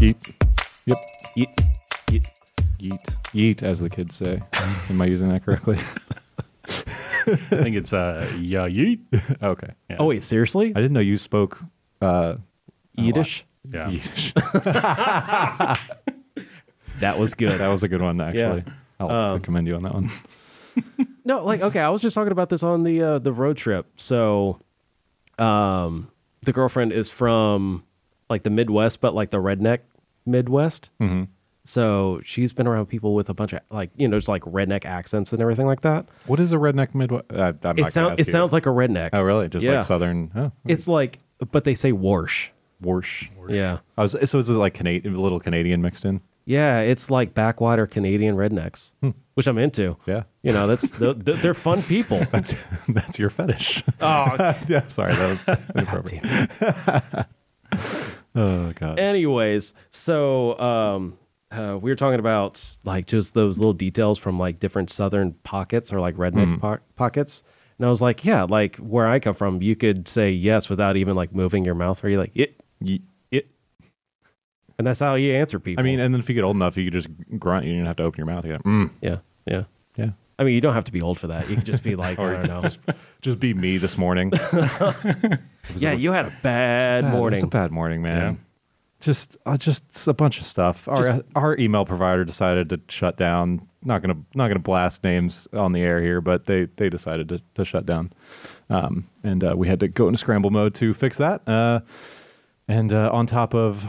[0.00, 0.32] Yeet.
[0.86, 0.98] Yep.
[1.36, 1.54] Yeet.
[2.06, 2.26] Yeet.
[2.78, 3.04] Yeet.
[3.34, 4.40] Yeet, as the kids say.
[4.88, 5.76] Am I using that correctly?
[6.66, 9.00] I think it's uh, yeah, yeet.
[9.42, 9.74] okay.
[9.90, 9.96] Yeah.
[9.98, 10.68] Oh wait, seriously?
[10.68, 11.60] I didn't know you spoke
[12.00, 12.36] uh,
[12.94, 13.44] Yiddish?
[13.70, 13.88] yeah.
[13.90, 14.32] Yiddish.
[17.00, 17.60] That was good.
[17.60, 18.64] that was a good one, actually.
[18.98, 20.10] I'll have to commend you on that one.
[21.22, 23.86] No, like okay, I was just talking about this on the uh, the road trip.
[23.96, 24.58] So,
[25.38, 26.10] um,
[26.42, 27.84] the girlfriend is from
[28.30, 29.80] like the Midwest, but like the redneck
[30.26, 30.90] Midwest.
[31.00, 31.24] Mm-hmm.
[31.64, 34.84] So she's been around people with a bunch of like you know just like redneck
[34.84, 36.06] accents and everything like that.
[36.26, 37.26] What is a redneck Midwest?
[37.32, 38.32] Uh, I'm It not sounds it you.
[38.32, 39.10] sounds like a redneck.
[39.12, 39.48] Oh, really?
[39.48, 39.76] Just Yeah.
[39.76, 40.30] like Southern.
[40.34, 41.18] Oh, It's like,
[41.52, 42.48] but they say warsh.
[42.82, 43.28] Warsh.
[43.48, 46.22] Yeah, I was, so is it like Canadian, a little Canadian mixed in?
[46.46, 46.80] yeah.
[46.80, 48.92] It's like backwater Canadian rednecks,
[49.34, 49.98] which I'm into.
[50.06, 50.22] Yeah.
[50.42, 52.24] You know, that's they're, they're fun people.
[52.32, 52.54] That's
[52.88, 53.84] that's your fetish.
[54.00, 57.26] oh, yeah, sorry, that was inappropriate.
[58.34, 58.98] oh god.
[58.98, 61.16] anyways so um
[61.52, 65.92] uh, we were talking about like just those little details from like different southern pockets
[65.92, 67.42] or like redneck po- pockets
[67.78, 70.96] and i was like yeah like where i come from you could say yes without
[70.96, 73.50] even like moving your mouth where you're like it Ye- it
[74.78, 76.78] and that's how you answer people I mean, and then if you get old enough,
[76.78, 77.08] you could just
[77.38, 77.66] grunt.
[77.66, 78.46] You don't have to open your mouth.
[78.46, 79.64] You go, mm, yeah yeah.
[80.40, 82.18] I mean you don't have to be old for that you can just be like
[82.18, 82.68] i don't know
[83.22, 84.32] Just be me this morning.
[85.76, 88.16] yeah you had a bad Bad- It was morning a bad morning, man.
[88.34, 88.34] Yeah.
[89.00, 90.86] Just, uh, just a bunch of stuff.
[90.88, 93.66] Our Just- our email provider decided to shut down.
[93.82, 97.40] Not gonna not gonna blast names on the air here, but they they decided to,
[97.54, 98.10] to shut down,
[98.68, 101.48] um, and uh, we had to go into scramble mode to fix that.
[101.48, 101.80] Uh,
[102.68, 103.86] and uh, on top of,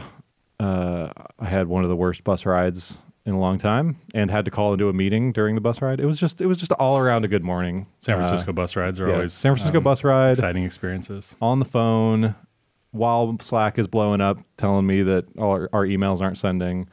[0.58, 4.44] uh, I had one of the worst bus rides in a long time, and had
[4.46, 6.00] to call into a meeting during the bus ride.
[6.00, 7.86] It was just it was just all around a good morning.
[7.98, 11.36] San Uh, Francisco bus rides are yeah, always San Francisco um, bus ride exciting experiences.
[11.40, 12.34] on the phone
[12.90, 16.88] while Slack is blowing up, telling me that all our, our emails aren't sending.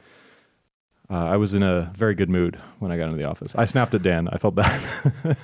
[1.10, 3.54] Uh, I was in a very good mood when I got into the office.
[3.56, 4.28] I snapped at Dan.
[4.28, 4.80] I felt bad.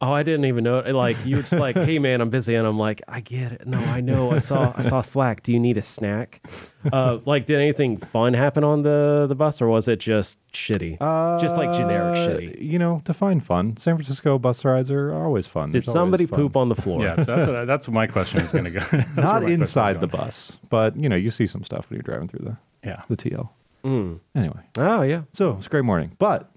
[0.00, 0.78] Oh, I didn't even know.
[0.78, 0.92] It.
[0.94, 3.66] Like you were just like, "Hey, man, I'm busy," and I'm like, "I get it.
[3.66, 4.30] No, I know.
[4.30, 4.72] I saw.
[4.76, 5.42] I saw Slack.
[5.42, 6.40] Do you need a snack?"
[6.92, 10.98] Uh, like, did anything fun happen on the the bus, or was it just shitty?
[11.40, 12.62] just like generic Uh, shitty.
[12.62, 13.76] You know, define fun.
[13.76, 15.72] San Francisco bus rides are always fun.
[15.72, 16.38] Did There's somebody fun.
[16.38, 17.02] poop on the floor?
[17.02, 18.78] Yeah, so that's what, that's what my question is going to go.
[18.90, 21.96] That's where my Not inside the bus, but you know, you see some stuff when
[21.96, 22.56] you're driving through the
[22.88, 23.02] Yeah.
[23.08, 23.48] the TL.
[23.84, 24.20] Mm.
[24.36, 26.48] Anyway, Oh yeah, so it's a great morning, but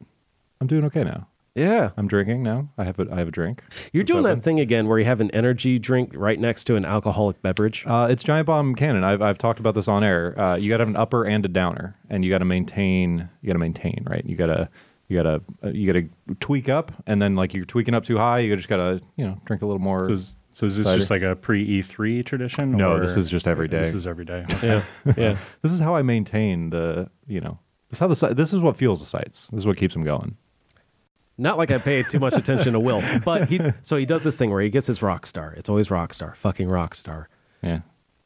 [0.60, 1.28] I'm doing okay now.
[1.56, 1.92] Yeah.
[1.98, 2.70] I'm drinking now.
[2.78, 3.64] I have a I have a drink.
[3.94, 6.86] You're doing that thing again where you have an energy drink right next to an
[6.86, 7.84] alcoholic beverage.
[7.86, 9.04] Uh, it's Giant Bomb Cannon.
[9.04, 10.40] I've, I've talked about this on air.
[10.40, 13.30] Uh, you got to have an upper and a downer, and you got to maintain.
[13.42, 14.26] You got to maintain, right?
[14.26, 14.70] You got to
[15.08, 18.06] you got to uh, you got to tweak up, and then like you're tweaking up
[18.06, 20.06] too high, you just got to you know drink a little more.
[20.06, 20.98] So is, so is this Cider.
[21.00, 22.72] just like a pre E3 tradition?
[22.78, 23.82] No, or- this is just every day.
[23.82, 24.46] This is every day.
[24.64, 24.84] yeah,
[25.18, 25.38] yeah.
[25.62, 27.60] this is how I maintain the you know
[27.90, 29.48] this is how the si- this is what fuels the sites.
[29.52, 30.38] This is what keeps them going.
[31.42, 33.60] Not like I pay too much attention to Will, but he.
[33.82, 35.54] So he does this thing where he gets his rock star.
[35.58, 37.28] It's always rock star, fucking rock star,
[37.64, 37.80] Yeah.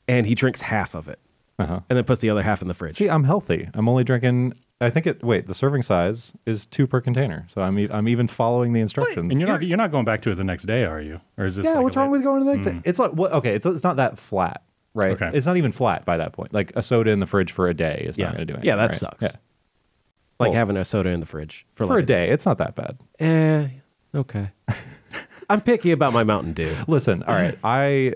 [0.08, 1.20] and he drinks half of it,
[1.58, 1.80] Uh huh.
[1.90, 2.96] and then puts the other half in the fridge.
[2.98, 3.70] See, I'm healthy.
[3.74, 4.54] I'm only drinking.
[4.82, 5.24] I think it.
[5.24, 8.82] Wait, the serving size is two per container, so I'm e- I'm even following the
[8.82, 9.32] instructions.
[9.32, 11.22] And you're not you're not going back to it the next day, are you?
[11.38, 11.66] Or is this?
[11.66, 12.88] yeah, like what's wrong late- with going to the next?
[12.88, 13.32] It's like what?
[13.32, 15.12] Okay, it's it's not that flat, right?
[15.14, 15.32] Okay.
[15.34, 16.54] It's not even flat by that point.
[16.54, 18.54] Like a soda in the fridge for a day is yeah, not going to do
[18.56, 18.68] anything.
[18.68, 18.96] yeah, that right?
[18.96, 19.24] sucks.
[19.24, 19.30] Yeah.
[20.40, 22.58] Like Well- having a soda in the fridge for, For like a day, it's not
[22.58, 22.98] that bad.
[23.20, 23.68] Eh,
[24.14, 24.52] okay.
[25.50, 26.76] I'm picky about my Mountain Dew.
[26.88, 28.16] Listen, all right, I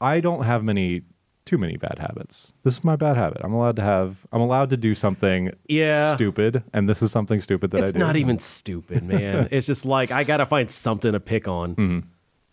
[0.00, 1.02] I don't have many
[1.44, 2.54] too many bad habits.
[2.62, 3.42] This is my bad habit.
[3.44, 4.16] I'm allowed to have.
[4.32, 6.14] I'm allowed to do something Yeah.
[6.14, 7.86] stupid, and this is something stupid that I do.
[7.88, 9.48] It's not even stupid, man.
[9.50, 11.76] it's just like I gotta find something to pick on.
[11.76, 12.08] Mm-hmm.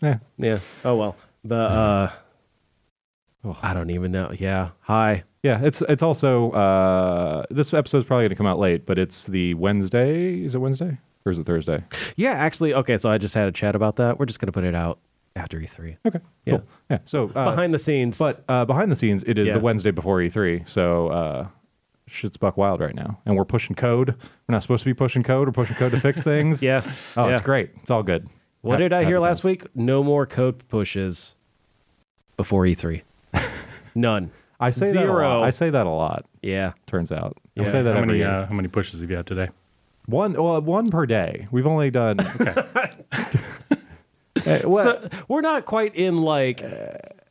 [0.06, 0.18] Yeah.
[0.38, 0.60] Yeah.
[0.84, 1.16] Oh well.
[1.44, 2.10] But uh,
[3.46, 3.58] Ugh.
[3.64, 4.32] I don't even know.
[4.38, 4.72] Yeah.
[4.82, 5.24] Hi.
[5.44, 9.26] Yeah, it's it's also uh, this episode's probably going to come out late, but it's
[9.26, 10.44] the Wednesday.
[10.44, 11.84] Is it Wednesday or is it Thursday?
[12.16, 12.32] Yeah.
[12.34, 12.98] Actually, okay.
[12.98, 14.20] So I just had a chat about that.
[14.20, 15.00] We're just gonna put it out
[15.36, 15.98] after E3.
[16.06, 16.58] Okay, Yeah.
[16.58, 16.68] cool.
[16.92, 16.98] Yeah.
[17.06, 19.54] So uh, Behind the scenes, But uh, behind the scenes, it is Yeah.
[19.54, 20.68] the Wednesday before E3.
[20.70, 21.48] So uh,
[22.08, 23.20] shit's buck wild right now.
[23.26, 24.10] And we're pushing code.
[24.48, 25.48] We're not supposed to be pushing code.
[25.48, 26.62] We're pushing code to fix things.
[26.62, 26.84] yeah.
[27.18, 27.32] Oh, yeah.
[27.32, 27.72] it's great.
[27.82, 28.28] It's all good.
[28.62, 29.66] What Ha- did I hear last week?
[29.74, 31.36] No more code pushes
[32.38, 33.02] before E3.
[33.96, 34.32] None.
[34.62, 35.44] I say that a lot.
[35.44, 36.26] I say that a lot.
[36.42, 36.74] Yeah.
[36.88, 37.66] Turns out, I Yeah.
[37.66, 38.30] say that how every many year.
[38.30, 39.50] uh, how many pushes have you had today?
[40.06, 41.48] One, well, one per day.
[41.52, 42.18] We've only done.
[44.46, 46.64] Eh, well, So we're not quite in like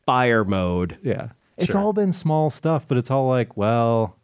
[0.07, 0.99] fire mode.
[1.03, 1.31] Yeah.
[1.57, 1.81] It's Sure.
[1.81, 4.17] all been small stuff, but it's all like, well,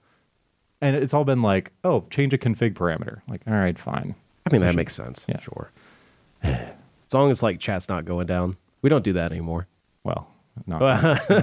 [0.80, 3.22] and it's all been like, oh, change a config parameter.
[3.28, 4.14] Like, all right, fine.
[4.48, 5.26] I mean, that makes sense.
[5.28, 5.40] Yeah.
[5.40, 5.70] Sure.
[6.44, 8.56] As long as like chat's not going down.
[8.82, 9.66] We don't do that anymore.
[10.04, 10.28] Well,
[10.66, 10.80] Not,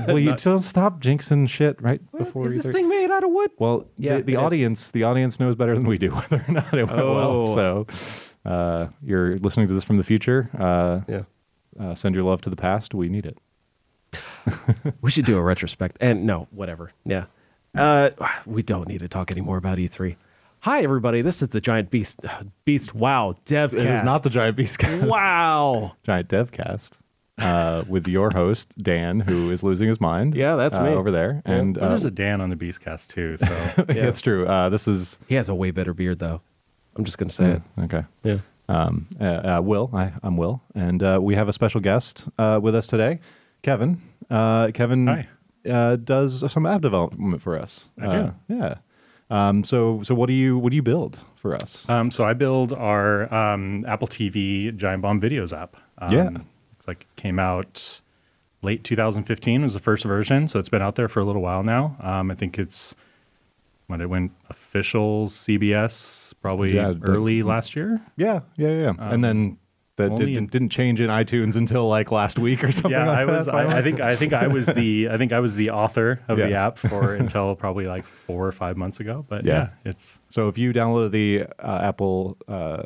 [0.08, 2.74] well, you just stop jinxing shit right before Is this E3.
[2.74, 3.52] thing made out of wood?
[3.60, 4.42] Well, Yeah, the, the it is.
[4.44, 7.48] audience, the audience knows better than we do whether or not it went well.
[7.48, 7.56] Oh.
[7.56, 7.88] So,
[8.46, 10.50] uh, you're listening to this from the future.
[10.58, 11.24] Uh, Yeah.
[11.80, 12.94] uh, send your love to the past.
[12.94, 13.38] We need it.
[15.02, 15.98] We should do a retrospect.
[16.02, 16.92] And no, whatever.
[17.06, 17.26] Yeah.
[17.76, 18.10] Uh,
[18.46, 20.16] we don't need to talk anymore about E3.
[20.62, 21.22] Hi, everybody.
[21.22, 22.22] This is the Giant Beast.
[22.66, 22.94] Beast.
[22.94, 23.36] Wow.
[23.46, 23.74] Devcast.
[23.74, 25.06] It is not the Giant Beast Cast.
[25.08, 25.94] Wow.
[26.04, 26.92] Giant Devcast.
[27.40, 30.36] Uh, with your host Dan, who is losing his mind.
[30.36, 30.90] Yeah, that's uh, me.
[30.92, 33.38] over there, and Well, uh, there's a Dan on the Beastcast too.
[33.38, 33.48] So
[33.90, 34.08] Yeah.
[34.08, 34.46] it's true.
[34.46, 36.42] Uh, this is He has a way better beard, though.
[36.96, 37.62] I'm just going to say it.
[37.86, 38.04] okay.
[38.24, 38.38] Yeah.
[38.70, 39.24] Um, uh,
[39.58, 42.86] uh, Will, I, I'm Will, and uh, we have a special guest uh, with us
[42.86, 43.20] today,
[43.64, 44.00] Kevin.
[44.30, 45.28] Uh, Kevin Hi.
[45.68, 47.90] Uh, does some app development for us.
[48.00, 48.12] I Uh,
[48.48, 48.56] do.
[48.56, 48.76] Yeah.
[49.32, 51.90] Um, so, so what do you what do you build for us?
[51.90, 55.76] Um, so I build our um, Apple TV Giant Bomb Videos app.
[55.98, 56.30] Um, Yeah.
[56.84, 58.02] Looks like it came out
[58.62, 61.64] late 2015 was the first version, so it's been out there for a little while
[61.64, 61.96] now.
[62.02, 62.96] Um, I think it's
[63.88, 68.02] when it went official CBS probably Yeah, early last year.
[68.18, 68.94] yeah, yeah, yeah.
[69.00, 69.58] and then
[69.96, 72.92] that Um, did, in- didn't change in iTunes until like last week or something.
[72.92, 73.46] yeah, like I was.
[73.46, 74.00] That, I, I think.
[74.02, 75.08] I think I was the.
[75.10, 78.52] I think I was the author of the app for until probably like four or
[78.52, 79.24] five months ago.
[79.30, 79.70] But Yeah.
[79.86, 82.84] yeah, it's So if you download the uh, Apple uh,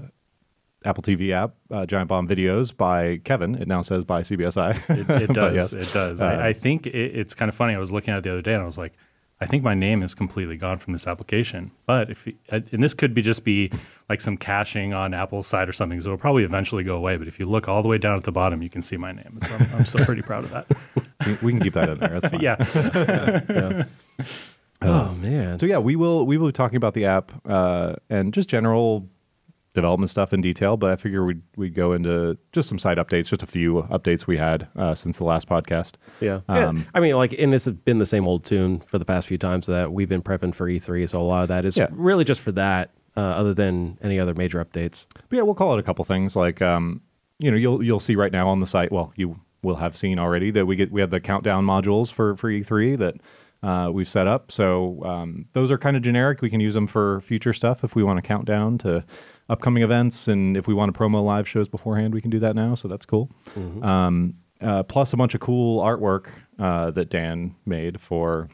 [0.85, 4.89] Apple TV app, uh, Giant Bomb Videos by Kevin, it now says by CBSI.
[4.89, 5.55] It, it does.
[5.55, 5.73] yes.
[5.73, 6.21] It does.
[6.21, 7.73] Uh, I, I think it, it's kind of funny.
[7.73, 8.93] I was looking at it the other day, and I was like,
[9.39, 11.71] I think my name is completely gone from this application.
[11.85, 13.71] But if and this could be just be
[14.09, 17.17] like some caching on Apple's side or something, so it'll probably eventually go away.
[17.17, 19.11] But if you look all the way down at the bottom, you can see my
[19.11, 19.37] name.
[19.45, 20.67] So I'm, I'm still pretty proud of that.
[21.25, 22.19] we, we can keep that in there.
[22.19, 22.41] That's fine.
[22.41, 23.45] yeah.
[23.49, 23.83] Yeah.
[24.81, 25.59] oh, man.
[25.59, 29.07] So yeah, we will we will be talking about the app uh, and just general
[29.77, 30.75] development stuff in detail.
[30.75, 34.27] But I figure we'd we go into just some side updates, just a few updates
[34.27, 35.93] we had uh, since the last podcast.
[36.19, 36.41] Yeah.
[36.49, 36.83] Um, Yeah.
[36.93, 39.37] I mean, like, and this has been the same old tune for the past few
[39.37, 41.07] times that we've been prepping for E3.
[41.09, 41.87] So a lot of that is Yeah.
[41.91, 45.05] really just for that, uh, other than any other major updates.
[45.29, 47.01] But yeah, we'll call it a couple things like um,
[47.39, 48.91] you know you'll you'll see right now on the site.
[48.91, 52.35] Well, you will have seen already that we get we have the countdown modules for
[52.35, 53.15] for E3 that.
[53.63, 56.43] Uh, we've set up so um, those are kind of generic.
[56.43, 59.03] We can use them for future stuff if we want to count down to
[59.49, 62.55] upcoming events, and if we want to promo live shows beforehand, we can do that
[62.55, 62.75] now.
[62.75, 63.29] So that's cool.
[63.81, 66.29] Um, uh, plus a bunch of cool artwork
[66.59, 68.49] uh, that Dan made for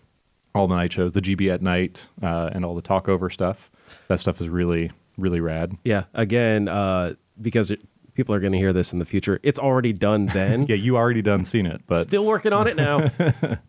[0.54, 3.72] all the night shows, the GB at night, uh, and all the talkover stuff.
[4.08, 5.78] That stuff is really really rad.
[5.84, 6.06] Yeah.
[6.14, 7.82] Again, uh, because it,
[8.14, 10.66] people are going to hear this in the future, it's already done then.
[10.70, 13.12] Yeah, you already done seen it, but Still working on it now.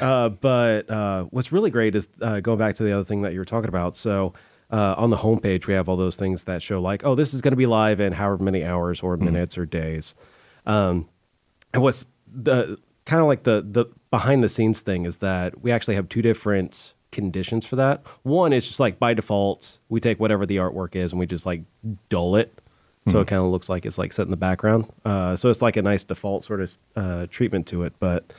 [0.00, 3.32] uh, but uh, what's really great is uh, going back to the other thing that
[3.32, 3.96] you were talking about.
[3.96, 4.34] So
[4.70, 7.40] uh, on the homepage, we have all those things that show like, oh, this is
[7.40, 10.14] going to be live in however many hours or minutes or days.
[10.64, 11.08] Um,
[11.72, 15.70] and what's the kind of like the the behind the scenes thing is that we
[15.70, 18.04] actually have two different conditions for that.
[18.22, 21.46] One is just like by default, we take whatever the artwork is and we just
[21.46, 21.62] like
[22.08, 22.58] dull it.
[23.08, 24.92] So it kind of looks like it's like set in the background.
[25.04, 27.92] Uh, so it's like a nice default sort of uh, treatment to it.
[28.00, 28.32] But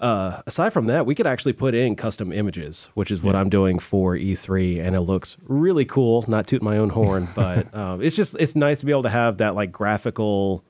[0.00, 3.48] uh, aside from that, we could actually put in custom images, which is what I'm
[3.48, 6.24] doing for E3, and it looks really cool.
[6.28, 9.08] Not toot my own horn, but um, it's just it's nice to be able to
[9.10, 10.64] have that like graphical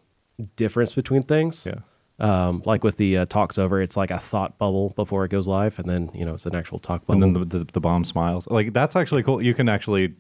[0.57, 1.67] difference between things.
[1.67, 1.81] Yeah.
[2.21, 5.47] Um, like with the uh, talks over, it's like a thought bubble before it goes
[5.47, 7.23] live, and then you know it's an actual talk bubble.
[7.23, 8.47] and then the, the the bomb smiles.
[8.49, 9.41] Like that's actually cool.
[9.43, 10.15] You can actually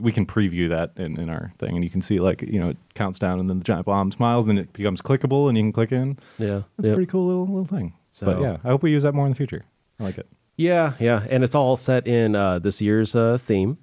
[0.00, 2.70] we can preview that in, in our thing, and you can see like you know
[2.70, 5.58] it counts down, and then the giant bomb smiles, and then it becomes clickable, and
[5.58, 6.18] you can click in.
[6.38, 6.94] yeah, That's Yep.
[6.94, 7.92] a pretty cool little little thing.
[8.12, 9.64] So- but yeah, I hope we use that more in the future.
[9.98, 10.28] I like it.
[10.56, 13.78] Yeah, yeah, and it's all set in uh, this year's uh, theme,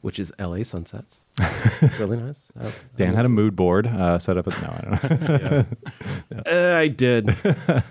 [0.00, 1.24] which is LA sunsets.
[1.38, 2.48] it's really nice.
[2.58, 4.48] I- Dan I had a mood board uh, set up.
[4.48, 5.20] At, no, I don't
[5.52, 5.64] know.
[6.46, 7.28] Uh, I did.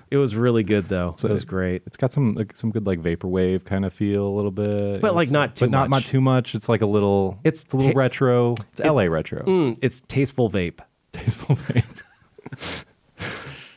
[0.10, 1.14] it was really good though.
[1.18, 1.84] So it was great.
[1.86, 5.14] It's got some like, some good like vaporwave kind of feel a little bit, But,
[5.16, 6.04] like, not too but not much.
[6.06, 6.56] not too much.
[6.56, 7.40] It's like a little.
[7.44, 8.56] It's a little ta- retro.
[8.72, 9.44] It's LA retro.
[9.44, 10.80] Mm, it's tasteful vape.
[11.12, 12.86] Tasteful vape.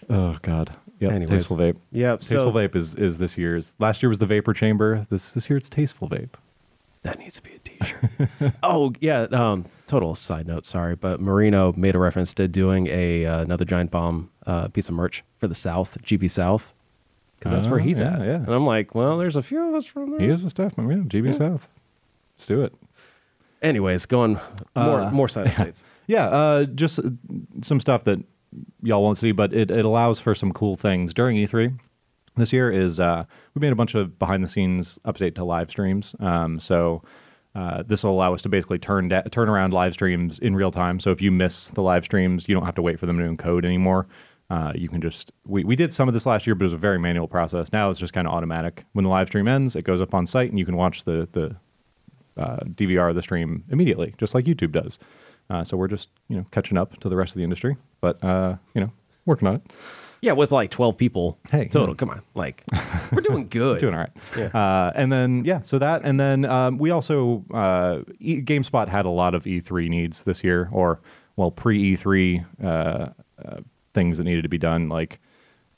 [0.09, 0.75] oh God.
[1.00, 1.12] Yep.
[1.12, 1.30] Anyways.
[1.30, 1.76] Tasteful vape.
[1.92, 2.21] Yep.
[2.21, 3.73] Tasteful so vape is is this year's.
[3.78, 5.04] Last year was the vapor chamber.
[5.11, 6.35] This this year it's tasteful vape.
[7.02, 8.52] that needs to be a T-shirt.
[8.62, 9.23] oh yeah.
[9.33, 10.66] Um, total side note.
[10.66, 14.88] Sorry, but Marino made a reference to doing a uh, another giant bomb uh, piece
[14.88, 16.75] of merch for the South, GB South,
[17.38, 18.21] because that's where Oh, he's yeah, at.
[18.21, 18.35] yeah.
[18.37, 20.21] And I'm like, well, there's a few of us from there.
[20.21, 20.88] Here's the stuff, man.
[20.90, 21.69] Yeah, GB South.
[22.37, 22.75] Let's do it.
[23.62, 24.38] Anyways, going
[24.76, 25.83] more Uh, more side updates.
[26.07, 26.99] Yeah, uh, just
[27.62, 28.19] some stuff that
[28.83, 31.78] y'all won't see, but it, it allows for some cool things during E3.
[32.37, 35.71] This year is uh, we made a bunch of behind the scenes update to live
[35.71, 36.14] streams.
[36.21, 37.02] Um, so
[37.54, 40.71] uh, this will allow us to basically turn da- turn around live streams in real
[40.71, 41.00] time.
[41.00, 43.25] So if you miss the live streams, you don't have to wait for them to
[43.25, 44.07] encode anymore.
[44.49, 46.73] Uh, you can just we, we did some of this last year, but it was
[46.73, 47.73] a very manual process.
[47.73, 48.85] Now it's just kind of automatic.
[48.92, 51.28] When the live stream ends, it goes up on site, and you can watch the
[51.33, 51.57] the
[52.40, 54.99] uh, DVR of the stream immediately, just like YouTube does.
[55.50, 58.23] Uh, so we're just you know catching up to the rest of the industry, but
[58.25, 58.90] uh, you know
[59.26, 59.62] working on it.
[60.23, 61.95] Yeah, with like 12 people Hey, total.
[61.95, 61.97] yeah.
[61.97, 62.21] Come on.
[62.35, 62.62] Like,
[63.11, 63.80] we're doing good.
[63.80, 64.54] Doing all right.
[64.54, 69.07] Uh, and then yeah, so that and then um, we also uh, e- GameSpot had
[69.07, 71.00] a lot of E3 needs this year, or
[71.37, 73.61] well pre E3 uh, uh,
[73.95, 75.21] things that needed to be done, like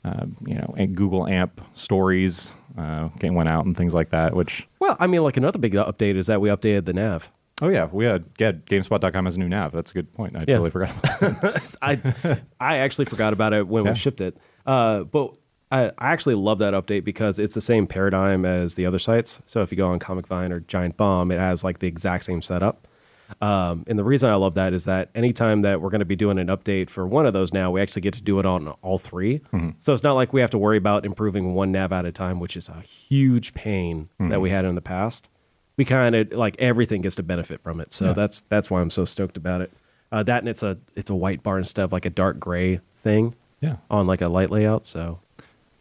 [0.03, 4.35] uh, you know and Google AMP stories uh, game went out and things like that.
[4.35, 7.31] Which Well, I mean, like another big update is that we updated the nav.
[7.63, 9.71] Oh yeah, we had yeah, GameSpot.com has a new nav.
[9.71, 10.35] That's a good point.
[10.35, 10.57] I Yeah.
[10.57, 11.63] totally forgot about that.
[11.81, 13.91] I I actually forgot about it when Yeah.
[13.91, 14.37] we shipped it.
[14.65, 15.33] Uh, but
[15.71, 19.41] I, I actually love that update because it's the same paradigm as the other sites.
[19.47, 22.25] So if you go on Comic Vine or Giant Bomb, it has like the exact
[22.25, 22.87] same setup.
[23.41, 26.15] Um, and the reason I love that is that anytime that we're going to be
[26.15, 28.67] doing an update for one of those now, we actually get to do it on
[28.83, 29.41] all 3
[29.79, 32.39] So it's not like we have to worry about improving one nav at a time,
[32.39, 35.29] which is a huge pain that we had in the past.
[35.77, 37.91] We kind of like everything gets to benefit from it.
[37.91, 39.71] So that's that's why I'm so stoked about it.
[40.11, 42.79] Uh, that and it's a it's a white bar instead of like a dark gray
[42.95, 43.77] thing yeah.
[43.89, 44.85] on like a light layout.
[44.85, 45.19] So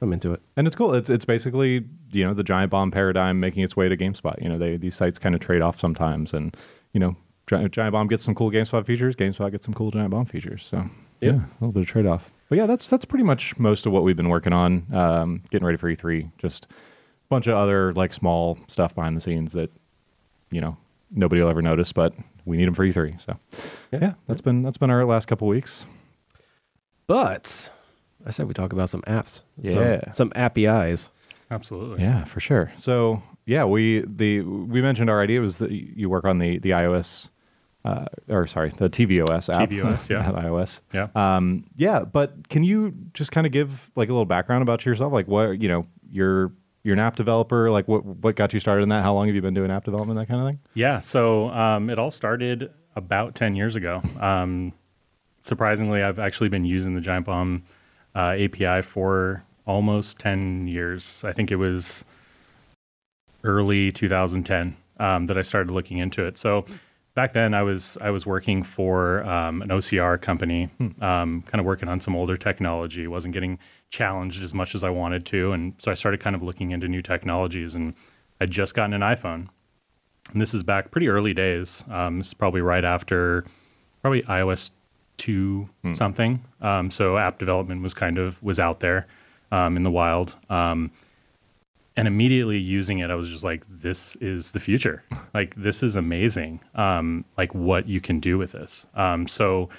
[0.01, 0.41] I'm into it.
[0.57, 0.95] And it's cool.
[0.95, 4.41] It's it's basically you know the giant bomb paradigm making its way to GameSpot.
[4.43, 6.57] You know they these sites kind of trade off sometimes, and
[6.93, 10.11] you know Gi- giant bomb gets some cool GameSpot features, GameSpot gets some cool giant
[10.11, 10.65] bomb features.
[10.65, 10.89] So
[11.21, 11.35] yeah, Yep.
[11.35, 12.31] a little bit of trade off.
[12.49, 14.87] But yeah, that's that's pretty much most of what we've been working on.
[14.95, 16.69] Um, getting ready for E3, just a
[17.29, 19.71] bunch of other like small stuff behind the scenes that
[20.53, 20.77] you know
[21.11, 23.21] nobody will ever notice, but we need them for E3.
[23.21, 23.37] So
[23.93, 24.13] yeah, Yeah.
[24.29, 25.85] that's been that's been our last couple weeks.
[27.07, 27.71] But
[28.27, 29.43] I said we talk about some apps.
[29.61, 30.03] Yeah.
[30.11, 31.09] Some, some APIs.
[31.51, 32.03] Absolutely.
[32.03, 32.73] Yeah, for sure.
[32.77, 36.71] So yeah, we the we mentioned our idea was that you work on the the
[36.71, 37.29] iOS
[37.85, 39.69] uh, or sorry the tvOS app.
[39.69, 40.23] tvOS, yeah.
[40.31, 40.81] not iOS.
[40.95, 41.09] Yeah.
[41.15, 45.13] Um, yeah, but can you just kind of give like a little background about yourself?
[45.13, 46.53] Like what you know, you're
[46.85, 47.71] you're an app developer.
[47.71, 49.03] Like what what got you started in that?
[49.03, 50.19] How long have you been doing app development?
[50.19, 50.61] That kind of thing.
[50.75, 54.03] Yeah, so um, it all started about 10 years ago.
[54.21, 54.73] Um,
[55.43, 57.63] surprisingly, I've actually been using the Giant Bomb
[58.15, 61.25] uh, API for almost 10 years.
[61.25, 62.05] I think it was
[63.45, 66.37] early 2010 um, that I started looking into it.
[66.37, 66.65] So
[67.15, 70.69] back then, I was I was working for um, an OCR company,
[71.01, 73.07] um, kind of working on some older technology.
[73.07, 73.59] wasn't getting
[73.93, 76.89] challenged as much as I wanted to, and so I started kind of looking into
[76.89, 77.77] new technologies.
[77.77, 77.95] And
[78.41, 79.49] I'd just gotten an iPhone,
[80.33, 81.85] and this is back pretty early days.
[81.89, 83.45] Um, this is probably right after
[84.01, 84.71] probably iOS
[85.19, 86.43] two something.
[86.61, 89.07] Um, so app development was kind of was out there
[89.53, 90.35] um, in the wild.
[90.51, 90.91] Um,
[91.95, 95.05] and immediately using it, I was just like, "This is the future!
[95.35, 96.61] Like this is amazing!
[96.75, 99.71] Um, like what you can do with this." Um, so,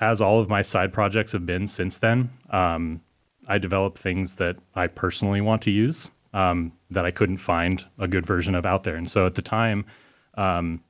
[0.00, 3.00] as all of my side projects have been since then, um,
[3.48, 8.06] I develop things that I personally want to use um, that I couldn't find a
[8.06, 8.94] good version of out there.
[8.94, 9.86] And so at the time,
[10.34, 10.82] um,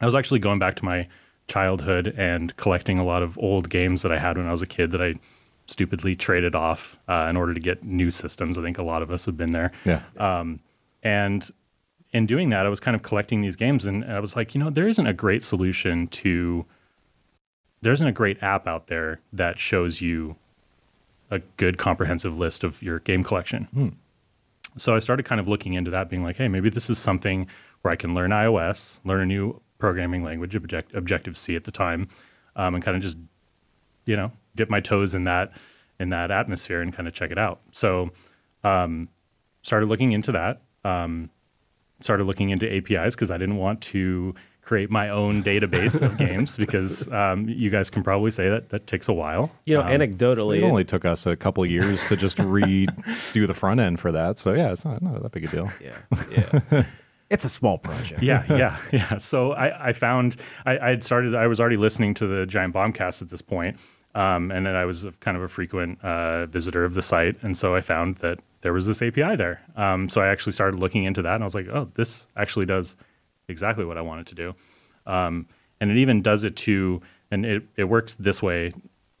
[0.00, 1.08] I was actually going back to my
[1.48, 4.66] childhood and collecting a lot of old games that I had when I was a
[4.66, 5.14] kid that I
[5.66, 8.58] stupidly traded off uh, in order to get new systems.
[8.58, 9.72] I think a lot of us have been there.
[9.84, 10.02] Yeah.
[10.18, 10.60] Um,
[11.02, 11.48] and
[12.12, 14.60] in doing that, I was kind of collecting these games, and I was like, you
[14.60, 16.64] know, there isn't a great solution to.
[17.82, 20.36] There isn't a great app out there that shows you
[21.30, 23.96] a good comprehensive list of your game collection.
[24.76, 27.46] So I started kind of looking into that, being like, hey, maybe this is something
[27.82, 31.70] where I can learn iOS, learn a new programming language, Object- Objective C at the
[31.70, 32.08] time,
[32.56, 33.18] um, and kind of just,
[34.04, 35.52] you know, dip my toes in that
[36.00, 37.60] in that atmosphere and kind of check it out.
[37.70, 38.10] So,
[38.64, 39.08] um,
[39.62, 40.62] started looking into that.
[40.84, 41.30] Um,
[42.00, 46.56] started looking into APIs because I didn't want to create my own database of games
[46.64, 49.52] because um, you guys can probably say that that takes a while.
[49.66, 53.46] You know, Um, anecdotally, It only took us a couple of years to just redo
[53.46, 54.38] the front end for that.
[54.38, 55.70] So yeah, it's not, not that big a deal.
[55.82, 56.84] yeah, yeah.
[57.30, 58.22] it's a small project.
[58.22, 59.18] yeah, yeah, yeah.
[59.18, 61.34] So I, I found I, I had started.
[61.34, 63.76] I was already listening to the Giant Bombcast at this point,
[64.14, 67.56] um, and then I was kind of a frequent uh, visitor of the site, and
[67.56, 69.60] so I found that there was this API there.
[69.76, 72.66] Um, so I actually started looking into that, and I was like, oh, this actually
[72.66, 72.96] does
[73.48, 74.54] exactly what I wanted to do,
[75.06, 75.46] um,
[75.80, 78.72] and it even does it to, and it it works this way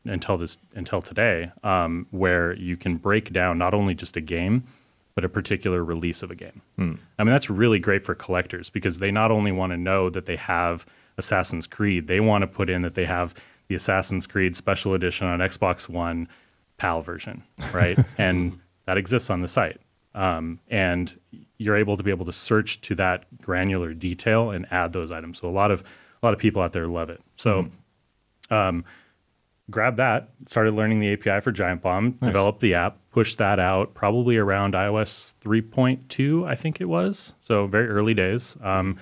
[0.04, 4.64] until this until today, um, where you can break down not only just a game,
[5.14, 6.60] but a particular release of a game.
[7.18, 10.26] I mean, that's really great for collectors because they not only want to know that
[10.26, 10.86] they have
[11.18, 13.34] Assassin's Creed, they want to put in that they have
[13.68, 16.28] the Assassin's Creed Special Edition on Xbox One
[16.76, 17.98] PAL version, right?
[18.18, 19.80] and that exists on the site.
[20.14, 21.18] Um, and
[21.58, 25.38] you're able to be able to search to that granular detail and add those items.
[25.38, 27.20] So a lot of a lot of people out there love it.
[27.36, 27.68] So
[28.50, 28.84] um,
[29.70, 33.94] grabbed that, started learning the API for Giant Bomb, developed the app, pushed that out
[33.94, 37.34] probably around iOS 3.2, I think it was.
[37.40, 38.56] So very early days.
[38.62, 38.98] Um,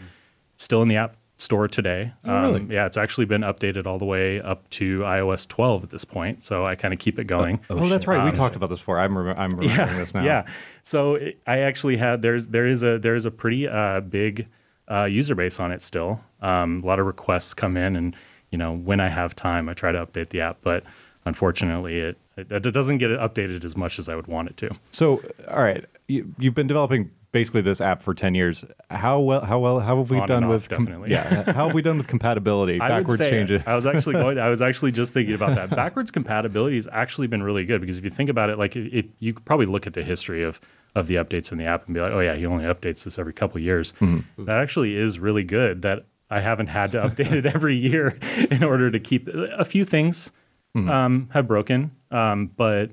[0.56, 2.12] still in the app store today.
[2.25, 2.61] Oh, really?
[2.61, 6.04] Um, yeah, it's actually been updated all the way up to iOS 12 at this
[6.04, 6.42] point.
[6.42, 7.61] So I kind of keep it going.
[7.68, 8.22] Oh, that's right.
[8.22, 8.99] we Um, talked about this before.
[8.99, 10.25] I'm, rem- I'm remembering this now.
[10.25, 10.46] Yeah.
[10.82, 14.46] So it, I actually had there's there is a there is a pretty uh, big
[14.90, 16.20] uh, user base on it still.
[16.40, 18.16] Um, a lot of requests come in, and
[18.50, 20.58] you know when I have time, I try to update the app.
[20.62, 20.84] But
[21.25, 24.70] unfortunately, it it, it doesn't get updated as much as I would want it to.
[24.90, 28.65] So, all right, you, you've been developing basically this app for 10 years.
[28.91, 31.11] How well, how well, how have we On done and with, off, definitely.
[31.11, 33.62] yeah, how have we done with compatibility, I backwards say- changes?
[33.67, 34.39] I was actually going.
[34.39, 35.71] I was actually just thinking about that.
[35.71, 39.07] Backwards compatibility has actually been really good because if you think about it, like it,
[39.19, 40.61] you could probably look at the history of
[40.95, 43.19] of the updates in the app and be like, oh yeah, he only updates this
[43.19, 43.93] every couple years.
[44.01, 44.45] Mm-hmm.
[44.45, 45.83] That actually is really good.
[45.83, 48.19] That I haven't had to update it every year
[48.51, 50.33] in order to keep a few things
[50.75, 50.89] Mm-hmm.
[50.89, 52.93] um, have broken, um, but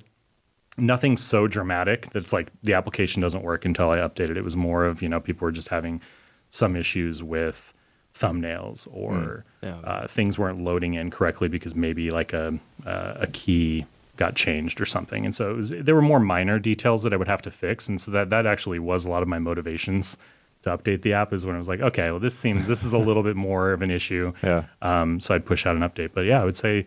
[0.82, 4.38] nothing so dramatic that's like the application doesn't work until I updated.
[4.38, 6.02] It was more of you know people were just having
[6.50, 7.74] some issues with
[8.14, 9.78] thumbnails or Yeah.
[9.84, 13.86] uh, things weren't loading in correctly because maybe like a uh, a key
[14.18, 15.24] got changed or something.
[15.24, 17.88] And so it was, there were more minor details that I would have to fix.
[17.88, 20.18] And so that that actually was a lot of my motivations
[20.64, 22.92] to update the app is when I was like, okay, well this seems this is
[22.92, 24.34] a little bit more of an issue.
[24.44, 24.64] yeah.
[24.82, 26.10] Um, so I'd push out an update.
[26.14, 26.86] But yeah, I would say,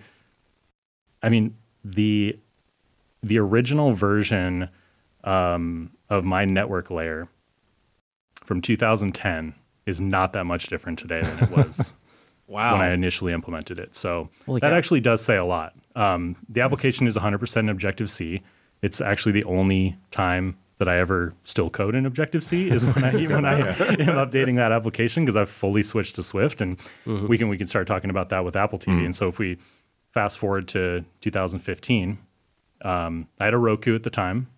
[1.23, 2.37] I mean, the
[3.23, 4.69] the original version
[5.25, 7.29] um, of my network layer
[8.45, 9.55] from 2010
[9.87, 11.95] is not that much different today than it was
[12.49, 12.73] Wow.
[12.79, 13.95] when I initially implemented it.
[13.97, 14.77] So Holy that cow.
[14.77, 15.75] actually does say a lot.
[15.95, 18.43] Um, the application is 100% in Objective C.
[18.83, 23.05] It's actually the only time that I ever still code in Objective C is when
[23.05, 26.77] I when I am updating that application because I've fully switched to Swift, and
[27.07, 27.29] Mm-hmm.
[27.29, 28.99] we can we can start talking about that with Apple TV.
[28.99, 29.05] Mm.
[29.07, 29.59] And so if we
[30.11, 32.19] fast forward to 2015,
[32.85, 34.49] um, I had a Roku at the time.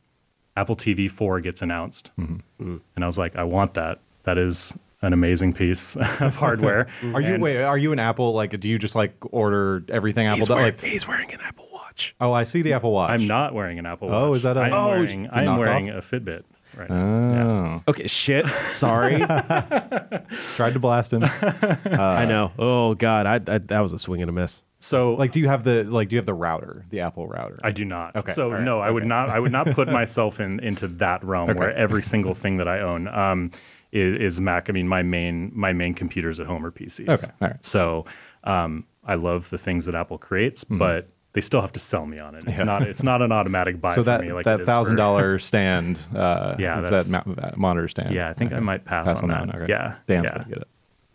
[0.57, 2.76] Apple TV 4 gets announced, Mm-hmm.
[2.95, 3.99] and I was like, I want that.
[4.23, 6.87] That is an amazing piece of hardware.
[7.13, 7.60] Are you And- wait?
[7.63, 8.32] Are you an Apple?
[8.32, 10.37] Like, do you just like order everything Apple?
[10.39, 10.54] he's, does?
[10.56, 12.15] wearing, Like, he's wearing an Apple Watch.
[12.21, 13.10] oh, I see the Apple Watch.
[13.10, 14.17] I'm not wearing an Apple Watch.
[14.17, 15.58] Oh, is that a- I am Oh, wearing, it's a I am knockoff?
[15.58, 16.43] wearing a Fitbit
[16.76, 17.82] right now.
[17.87, 18.47] Oh, Okay, shit.
[18.69, 19.19] Sorry.
[20.54, 21.25] tried to blast him.
[21.84, 22.52] I know.
[22.58, 24.63] Oh God, I, I that was a swing and a miss.
[24.78, 26.08] So like, do you have the like?
[26.08, 27.58] Do you have the router, the Apple router?
[27.63, 28.17] I do not.
[28.17, 29.30] Okay, So all right, no, I would not.
[29.30, 32.80] I would not put myself in into that realm where every single thing that I
[32.80, 33.50] own um,
[33.93, 34.69] is, is Mac.
[34.69, 37.08] I mean, my main my main computers at home are PCs.
[37.08, 37.65] Okay, all right.
[37.65, 38.04] So
[38.45, 42.18] um, I love the things that Apple creates, but they still have to sell me
[42.18, 42.44] on it.
[42.47, 42.82] It's not.
[42.82, 44.32] It's not an automatic buy so for that me.
[44.32, 48.14] Like that thousand dollar stand, uh, Yeah, that, that's- ma- that monitor stand.
[48.14, 49.54] Yeah, I think I might pass, on, that.
[49.54, 49.66] Okay.
[49.68, 50.30] Yeah, Dan's yeah.
[50.32, 50.68] gonna get it.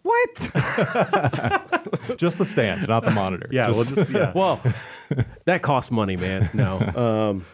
[0.03, 0.35] What?
[2.17, 3.49] just the stand, not the monitor.
[3.51, 4.31] Yeah, well, Just- just, yeah.
[4.35, 4.61] Well,
[5.45, 6.49] that costs money, man.
[6.53, 6.79] No.
[6.79, 7.45] Um,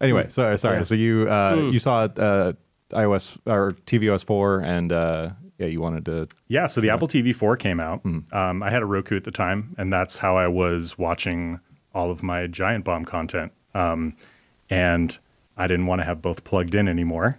[0.00, 0.78] Anyway, sorry, sorry.
[0.78, 0.82] Yeah.
[0.82, 1.70] So you uh, Hmm.
[1.70, 2.52] you saw uh,
[2.90, 6.26] iOS or tvOS four, and uh, yeah, you wanted to.
[6.48, 8.02] Yeah, so the Apple TV 4 came out.
[8.04, 8.36] Mm-hmm.
[8.36, 11.60] Um, I had a Roku at the time, and that's how I was watching
[11.94, 13.52] all of my Giant Bomb content.
[13.74, 14.16] Um,
[14.70, 15.16] and
[15.56, 17.38] I didn't want to have both plugged in anymore.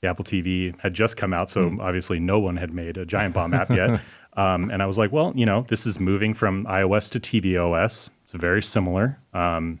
[0.00, 1.80] The Apple TV had just come out, so Mm.
[1.80, 4.00] obviously no one had made a Giant Bomb app yet.
[4.34, 8.08] Um, and I was like, well, you know, this is moving from iOS to tvOS.
[8.22, 9.18] It's very similar.
[9.34, 9.78] Um,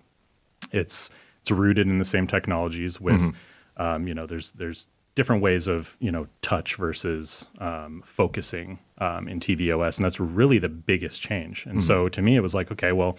[0.70, 1.08] it's
[1.40, 3.82] it's rooted in the same technologies with Mm-hmm.
[3.82, 9.26] um, you know there's there's different ways of you know touch versus um, focusing um,
[9.26, 12.70] in tvOS and that's really the biggest change and so to me it was like
[12.70, 13.16] okay well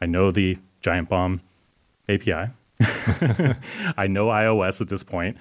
[0.00, 1.40] I know the Giant Bomb
[2.08, 2.50] API
[3.96, 5.36] I know iOS at this point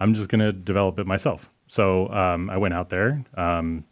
[0.00, 3.84] I'm just going to develop it myself so um, I went out there um,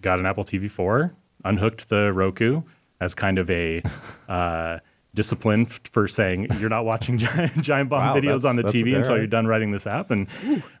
[0.00, 1.12] got an Apple TV 4,
[1.44, 2.62] unhooked the Roku
[3.00, 3.82] as kind of a
[4.28, 4.78] uh,
[5.14, 8.94] discipline f- for saying you're not watching Giant, Giant Bomb Wow, videos on the TV
[8.94, 10.28] until you're done writing this app, and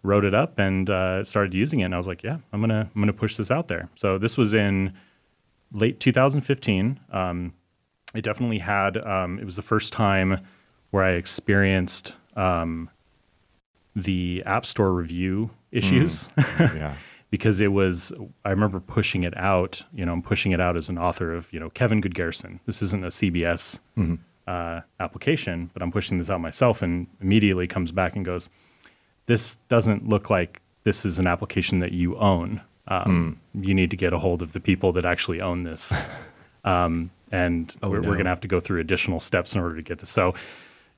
[0.02, 1.84] wrote it up and uh, started using it.
[1.84, 3.88] And I was like, yeah, I'm gonna I'm gonna push this out there.
[3.94, 4.94] So this was in
[5.72, 7.00] late 2015.
[7.10, 7.52] Um,
[8.16, 8.96] it definitely had.
[9.04, 10.40] Um, it was the first time
[10.90, 12.90] where I experienced um,
[13.94, 16.28] the App Store review issues.
[16.58, 16.94] Yeah.
[17.30, 18.12] because it was
[18.44, 21.52] I remember pushing it out, you know, I'm pushing it out as an author of,
[21.52, 22.60] you know, Kevin Good Garrison.
[22.66, 23.80] This isn't a CBS
[24.46, 28.48] uh, application, but I'm pushing this out myself and immediately comes back and goes,
[29.26, 32.60] This doesn't look like this is an application that you own.
[32.88, 35.92] Um, You need to get a hold of the people that actually own this.
[36.64, 38.08] um, and Oh, we're, no.
[38.08, 40.10] we're going to have to go through additional steps in order to get this.
[40.10, 40.34] So,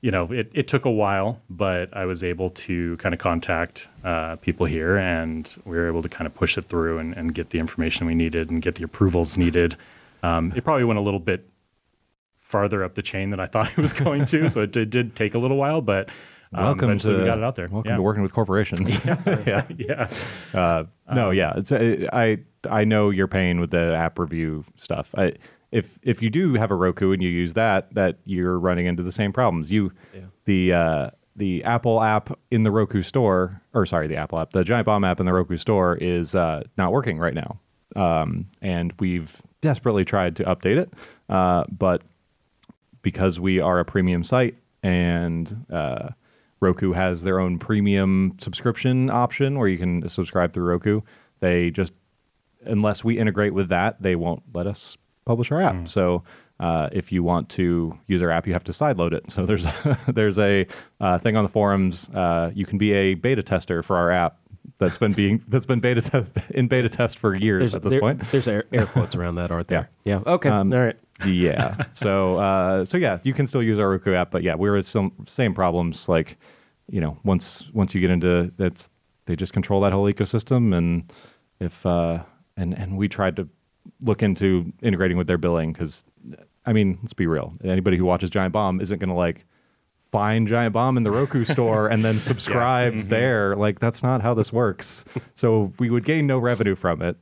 [0.01, 3.89] you know, it, it took a while, but I was able to kind of contact
[4.03, 7.35] uh, people here and we were able to kind of push it through and, and
[7.35, 9.75] get the information we needed and get the approvals needed.
[10.23, 11.49] Um, it probably went a little bit
[12.39, 14.49] farther up the chain than I thought it was going to.
[14.49, 16.09] so it did, did take a little while, but
[16.53, 17.67] um, welcome eventually to we got it out there.
[17.67, 17.97] Welcome yeah.
[17.97, 18.93] to working with corporations.
[19.05, 19.65] yeah.
[19.77, 20.09] yeah.
[20.53, 21.53] Uh, no, yeah.
[21.57, 22.37] It's I
[22.69, 25.13] I know your pain with the app review stuff.
[25.17, 25.33] I,
[25.71, 29.03] if if you do have a Roku and you use that, that you're running into
[29.03, 29.71] the same problems.
[29.71, 30.21] You Yeah.
[30.45, 34.63] the uh, the Apple app in the Roku store, or sorry, the Apple app, the
[34.63, 37.59] Giant Bomb app in the Roku store is uh, not working right now,
[37.95, 40.91] um, and we've desperately tried to update it,
[41.29, 42.01] uh, but
[43.01, 46.09] because we are a premium site and uh,
[46.59, 51.01] Roku has their own premium subscription option where you can subscribe through Roku.
[51.39, 51.93] They just,
[52.65, 54.97] unless we integrate with that, they won't let us
[55.29, 55.87] publish our app.
[55.87, 56.23] So
[56.59, 59.23] uh, if you want to use our app, you have to sideload it.
[59.35, 59.65] So there's
[60.07, 60.65] there's a
[60.99, 62.09] uh, thing on the forums.
[62.09, 64.37] Uh, you can be a beta tester for our app.
[64.79, 67.91] That's been being that's been beta te- in beta test for years There's, at this
[67.91, 68.21] there- point.
[68.31, 69.89] there's air, air quotes around that, aren't there?
[70.03, 70.21] Yeah.
[70.25, 70.49] Okay.
[70.49, 70.97] Um, All right.
[71.25, 71.83] yeah.
[71.93, 74.81] So uh, so yeah, you can still use our Roku app, but yeah, we were
[74.81, 76.09] some same problems.
[76.09, 76.37] Like,
[76.89, 78.89] you know, once once you get into that's
[79.25, 81.13] they just control that whole ecosystem, and
[81.59, 82.23] if uh,
[82.57, 83.47] and and we tried to
[84.01, 86.03] look into integrating with their billing because,
[86.65, 87.53] I mean, let's be real.
[87.63, 89.45] Anybody who watches Giant Bomb isn't going to like
[90.11, 93.55] find Giant Bomb in the Roku store and then subscribe there.
[93.55, 95.05] Like that's not how this works.
[95.35, 97.17] So we would gain no revenue from it.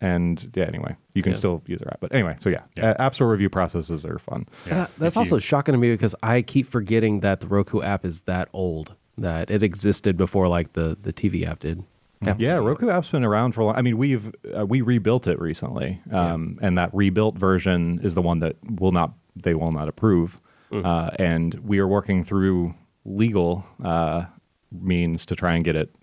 [0.00, 1.38] And yeah, anyway, you can Yeah.
[1.38, 2.00] still use our app.
[2.00, 2.90] But anyway, so yeah, Yeah.
[2.90, 4.46] uh, App Store review processes are fun.
[4.66, 4.82] Yeah.
[4.82, 7.82] Uh, that's If you- also shocking to me because I keep forgetting that the Roku
[7.82, 8.94] app is that old.
[9.18, 11.84] That it existed before like the the TV app did.
[12.26, 13.76] Apple Yeah, Roku app's been around for a long.
[13.76, 18.22] I mean, we've uh, we rebuilt it recently, um, and that rebuilt version is the
[18.22, 20.40] one that will not they will not approve,
[20.72, 24.24] uh, and we are working through legal uh,
[24.70, 25.94] means to try and get it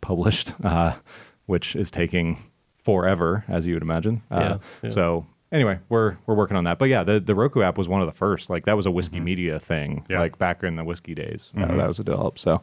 [0.00, 0.94] published, uh,
[1.46, 2.42] which is taking
[2.82, 4.22] forever, as you would imagine.
[4.30, 4.90] Uh, Yeah, yeah.
[4.90, 6.78] So anyway, we're we're working on that.
[6.78, 8.50] But yeah, the the Roku app was one of the first.
[8.50, 10.20] Like that was a whiskey media thing, Yeah.
[10.20, 11.52] like back in the whiskey days.
[11.56, 12.38] Uh, that was developed.
[12.38, 12.60] So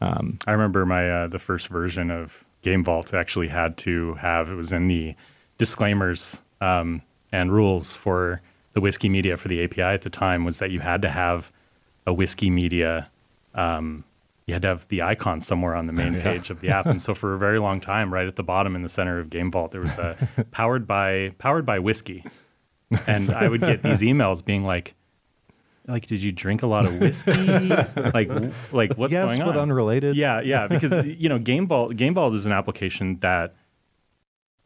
[0.00, 4.50] um, I remember my uh, the first version of Game Vault actually had to have
[4.50, 5.14] it was in the
[5.58, 8.40] disclaimers um, and rules for
[8.72, 11.52] the whiskey media for the API at the time was that you had to have
[12.06, 13.08] a whiskey media.
[13.54, 14.02] Um,
[14.46, 17.00] you had to have the icon somewhere on the main page of the app, and
[17.00, 19.50] so for a very long time, right at the bottom in the center of Game
[19.50, 20.16] Vault, there was a
[20.50, 22.24] powered by powered by whiskey,
[23.06, 24.94] and I would get these emails being like,
[25.86, 27.32] like, did you drink a lot of whiskey?
[28.14, 28.30] like,
[28.72, 29.48] like what's yes, going on?
[29.48, 30.16] but unrelated.
[30.16, 33.54] Yeah, yeah, because you know, Game Vault Game Vault is an application that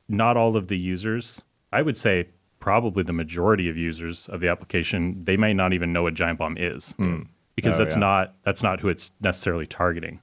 [0.09, 2.29] not all of the users, I would say
[2.61, 6.39] probably the majority of users of the application, they may not even know what Giant
[6.39, 6.95] Bomb is.
[7.55, 8.01] Because Oh, that's yeah.
[8.01, 10.21] not that's not who it's necessarily targeting.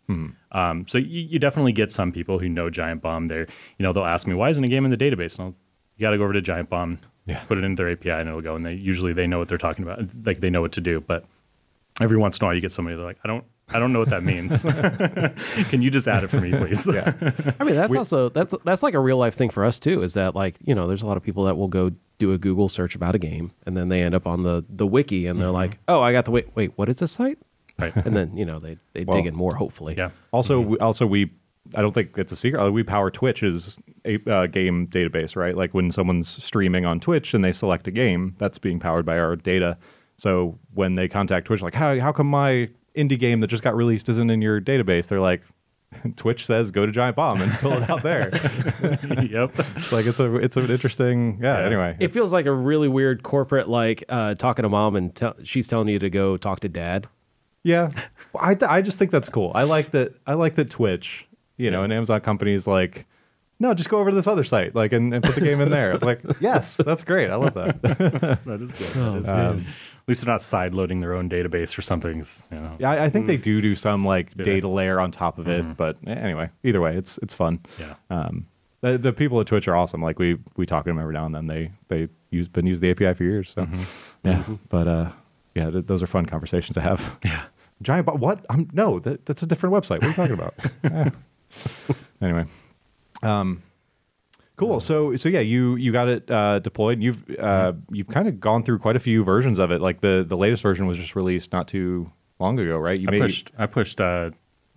[0.53, 3.27] Um, so you, you definitely get some people who know Giant Bomb.
[3.27, 5.37] They're you know they'll ask me why isn't a game in the database?
[5.37, 5.55] And I'll,
[5.97, 7.39] you got to go over to Giant Bomb, Yeah.
[7.45, 8.55] put it into their API, and it'll go.
[8.55, 9.99] And they usually they know what they're talking about.
[10.25, 11.01] Like they know what to do.
[11.01, 11.25] But
[11.99, 13.99] every once in a while, you get somebody they're like, I don't I don't know
[13.99, 14.61] what that means.
[15.69, 16.85] Can you just add it for me, please?
[16.87, 17.13] yeah.
[17.59, 20.03] I mean, that's also that's that's like a real life thing for us too.
[20.03, 22.37] Is that like you know, there's a lot of people that will go do a
[22.37, 25.39] Google search about a game, and then they end up on the the wiki, and
[25.39, 25.55] they're mm-hmm.
[25.55, 27.39] like, oh, I got the wait wait, what is this site?
[27.79, 27.95] Right.
[27.95, 29.55] And then you know they they Well, dig in more.
[29.55, 30.11] Hopefully, Yeah.
[30.31, 30.71] Also, mm-hmm.
[30.71, 31.31] we, also we,
[31.73, 32.61] I don't think it's a secret.
[32.61, 35.57] uh, We power Twitch's a, uh, game database, right?
[35.57, 39.17] Like when someone's streaming on Twitch and they select a game, that's being powered by
[39.17, 39.77] our data.
[40.17, 43.75] So when they contact Twitch, like, how how come my indie game that just got
[43.75, 45.07] released isn't in your database?
[45.07, 45.41] They're like,
[46.15, 48.29] Twitch says go to Giant Bomb and fill it out there.
[49.29, 49.51] yep.
[49.75, 51.59] It's like it's a it's an interesting yeah.
[51.59, 51.65] Yeah.
[51.65, 55.35] Anyway, It feels like a really weird corporate like uh, talking to mom and tell
[55.43, 57.07] she's telling you to go talk to dad.
[57.63, 57.89] Yeah,
[58.39, 59.51] I th- I just think that's cool.
[59.55, 60.13] I like that.
[60.27, 63.05] I like that Twitch, you know, and Amazon companies like,
[63.59, 65.69] no, just go over to this other site, like, and, and put the game in
[65.71, 65.93] there.
[65.93, 67.29] It's like, yes, that's great.
[67.29, 67.81] I love that.
[68.45, 68.87] That is good.
[68.89, 69.59] That is good.
[69.59, 72.17] At least they're not side loading their own database or something.
[72.51, 72.75] You know.
[72.79, 74.43] Yeah, I, I think they do do some like Yeah.
[74.43, 77.59] data layer on top of it, but eh, anyway, either way, it's it's fun.
[77.79, 77.95] Yeah.
[78.09, 78.45] Um,
[78.81, 80.01] the, the people at Twitch are awesome.
[80.03, 81.47] Like we we talk to them every now and then.
[81.47, 83.49] They they use been using the API for years.
[83.49, 83.67] So
[84.23, 85.11] yeah, but uh,
[85.55, 87.17] yeah, th- those are fun conversations to have.
[87.23, 87.43] Yeah.
[87.81, 88.19] Giant bot?
[88.19, 88.45] What?
[88.49, 88.99] I'm no.
[88.99, 90.01] That, that's a different website.
[90.03, 90.51] What are you talking
[90.91, 91.13] about?
[92.21, 92.45] Anyway,
[93.23, 93.61] um,
[94.55, 94.79] cool.
[94.79, 97.03] So so yeah, you you got it uh, deployed.
[97.03, 99.81] You've uh, you've kind of gone through quite a few versions of it.
[99.81, 102.99] Like the the latest version was just released not too long ago, right?
[102.99, 103.51] You I pushed.
[103.57, 103.99] I pushed.
[104.01, 104.31] Uh,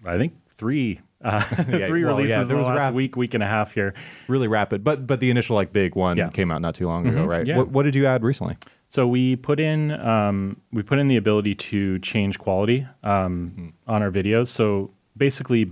[0.04, 1.00] I think three.
[1.24, 3.46] Uh, three well, yeah, releases there in was the last rap- week, week and a
[3.46, 3.94] half here.
[4.26, 6.28] really rapid, but but the initial like big one Yeah.
[6.30, 7.46] came out not too long ago, right?
[7.46, 7.56] yeah.
[7.56, 8.56] What, what did you add recently?
[8.88, 14.02] So we put in um, we put in the ability to change quality um, on
[14.02, 14.48] our videos.
[14.48, 15.70] So basically,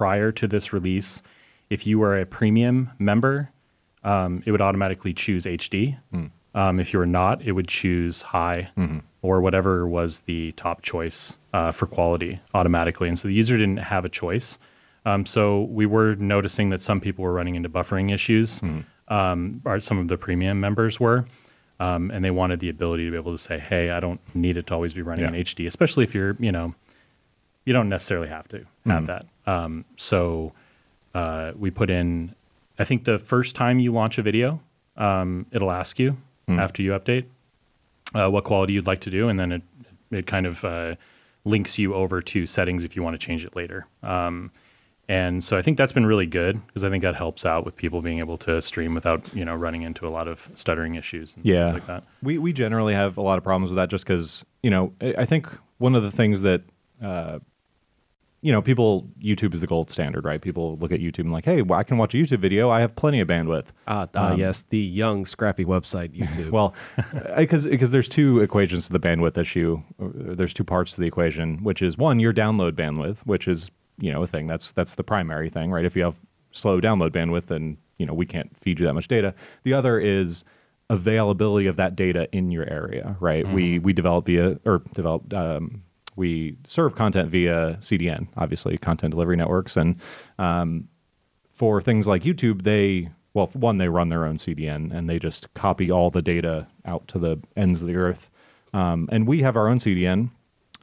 [0.00, 1.22] prior to this release,
[1.68, 3.50] if you were a premium member,
[4.02, 5.98] um, it would automatically choose HD.
[6.54, 8.70] Um, if you were not, it would choose high
[9.20, 13.08] or whatever was the top choice uh, for quality automatically.
[13.08, 14.58] And so the user didn't have a choice.
[15.04, 18.62] Um, so we were noticing that some people were running into buffering issues,
[19.08, 21.26] um, or some of the premium members were.
[21.78, 24.56] Um, and they wanted the ability to be able to say, "Hey, I don't need
[24.56, 26.74] it to always be running in HD," especially if you're, you know,
[27.64, 29.26] you don't necessarily have to have that.
[29.46, 30.52] Um, so
[31.14, 32.34] uh, we put in,
[32.78, 34.60] I think the first time you launch a video,
[34.96, 36.16] um, it'll ask you
[36.48, 37.26] after you update
[38.14, 39.62] uh, what quality you'd like to do, and then it
[40.10, 40.96] it kind of uh,
[41.44, 43.86] links you over to settings if you want to change it later.
[44.02, 44.50] Um,
[45.08, 47.76] and so I think that's been really good because I think that helps out with
[47.76, 51.36] people being able to stream without you know running into a lot of stuttering issues
[51.36, 52.04] and yeah things like that.
[52.22, 55.14] we we generally have a lot of problems with that just because you know I,
[55.18, 55.46] I think
[55.78, 56.62] one of the things that
[57.02, 57.38] uh,
[58.42, 60.40] you know people YouTube is the gold standard right?
[60.40, 62.80] People look at YouTube and like hey well, I can watch a YouTube video I
[62.80, 63.66] have plenty of bandwidth.
[63.86, 66.50] Ah, ah, yes, the young scrappy website YouTube.
[66.50, 66.74] well
[67.36, 71.06] because because there's two equations to the bandwidth issue Uh, there's two parts to the
[71.06, 74.46] equation which is one your download bandwidth which is you know a thing.
[74.46, 75.84] That's that's the primary thing right?
[75.84, 76.18] If you have
[76.52, 79.34] slow download bandwidth then you know we can't feed you that much data.
[79.64, 80.44] The other is
[80.88, 83.46] availability of that data in your area right?
[83.46, 85.82] We we develop via or develop um,
[86.16, 90.00] we serve content via cdn obviously content delivery networks and
[90.38, 90.88] um,
[91.60, 95.52] for things like YouTube, they well, one, they run their own CDN and they just
[95.52, 98.30] copy all the data out to the ends of the earth.
[98.72, 100.30] Um, and we have our own CDN.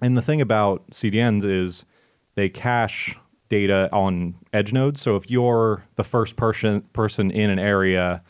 [0.03, 1.83] And the thing about CDNs is
[2.35, 3.17] they cache
[3.49, 5.01] data on edge nodes.
[5.01, 8.21] So if you're the first person person in an area,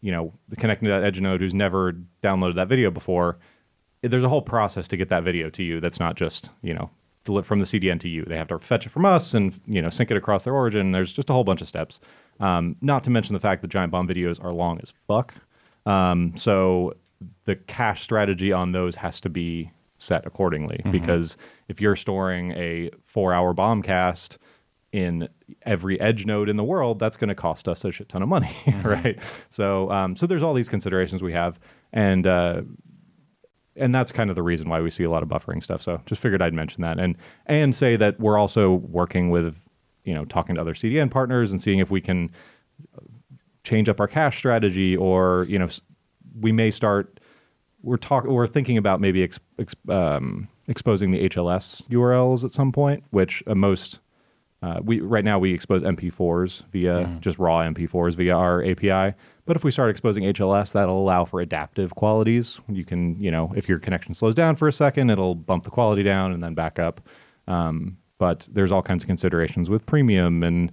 [0.00, 1.92] you know, connecting to that edge node who's never
[2.24, 3.38] downloaded that video before,
[4.02, 5.80] there's a whole process to get that video to you.
[5.80, 6.90] That's not just you know
[7.42, 8.24] from the CDN to you.
[8.24, 10.92] They have to fetch it from us and you know sync it across their origin.
[10.92, 12.00] There's just a whole bunch of steps.
[12.40, 15.34] Um, not to mention the fact that Giant Bomb videos are long as fuck.
[15.84, 16.94] Um, so
[17.44, 22.90] the cache strategy on those has to be set accordingly because if you're storing a
[23.02, 24.36] four-hour bombcast
[24.92, 25.28] in
[25.62, 28.28] every edge node in the world, that's going to cost us a shit ton of
[28.28, 29.18] money, right?
[29.50, 31.58] So, um, so there's all these considerations we have,
[31.92, 32.62] and uh,
[33.78, 35.82] and that's kind of the reason why we see a lot of buffering stuff.
[35.82, 39.62] So just figured I'd mention that and and say that we're also working with
[40.04, 42.30] you know talking to other CDN partners and seeing if we can
[43.64, 45.68] change up our cache strategy or you know
[46.40, 47.20] we may start
[47.82, 52.72] we're talk we're thinking about maybe ex, ex, um, exposing the HLS URLs at some
[52.72, 54.00] point, which uh, most
[54.62, 59.16] uh, we right now we expose MP4s via just raw MP4s via our API.
[59.48, 62.60] But if we start exposing HLS, that'll allow for adaptive qualities.
[62.68, 65.70] You can, you know, if your connection slows down for a second, it'll bump the
[65.70, 67.00] quality down and then back up.
[67.46, 70.70] Um, but there's all kinds of considerations with premium and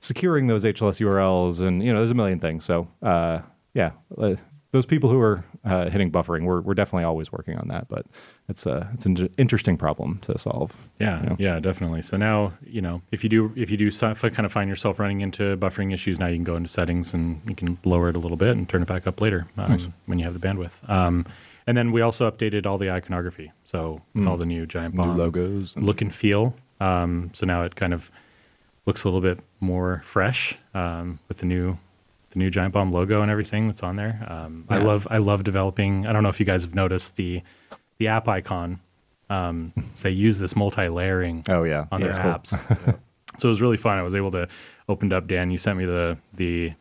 [0.00, 2.62] securing those HLS URLs, and you know, there's a million things.
[2.62, 3.40] So, uh,
[3.72, 4.36] yeah, uh,
[4.72, 7.88] those people who are uh, hitting buffering, we're we're definitely always working on that.
[7.88, 8.06] But
[8.48, 10.72] it's a it's an interesting problem to solve.
[10.98, 11.36] Yeah, you know?
[11.38, 12.02] yeah, definitely.
[12.02, 15.20] So now, you know, if you do if you do kind of find yourself running
[15.20, 18.20] into buffering issues, now you can go into settings and you can lower it a
[18.20, 20.88] little bit and turn it back up later um, when you have the bandwidth.
[20.88, 21.26] Um,
[21.66, 25.12] and then we also updated all the iconography, so with all the new giant New
[25.12, 26.54] logos look and feel.
[26.80, 28.10] Um, so now it kind of
[28.86, 31.78] looks a little bit more fresh um, with the new
[32.30, 34.24] the new giant bomb logo and everything that's on there.
[34.28, 36.06] Um, I love I love developing.
[36.06, 37.42] I don't know if you guys have noticed the
[37.98, 38.80] the app icon.
[39.28, 42.32] Um, so they use this multi-layering Oh yeah, on that's their cool.
[42.32, 42.98] apps.
[43.38, 43.98] so it was really fun.
[43.98, 44.48] I was able to
[44.88, 45.26] open up.
[45.26, 46.72] Dan, you sent me the the.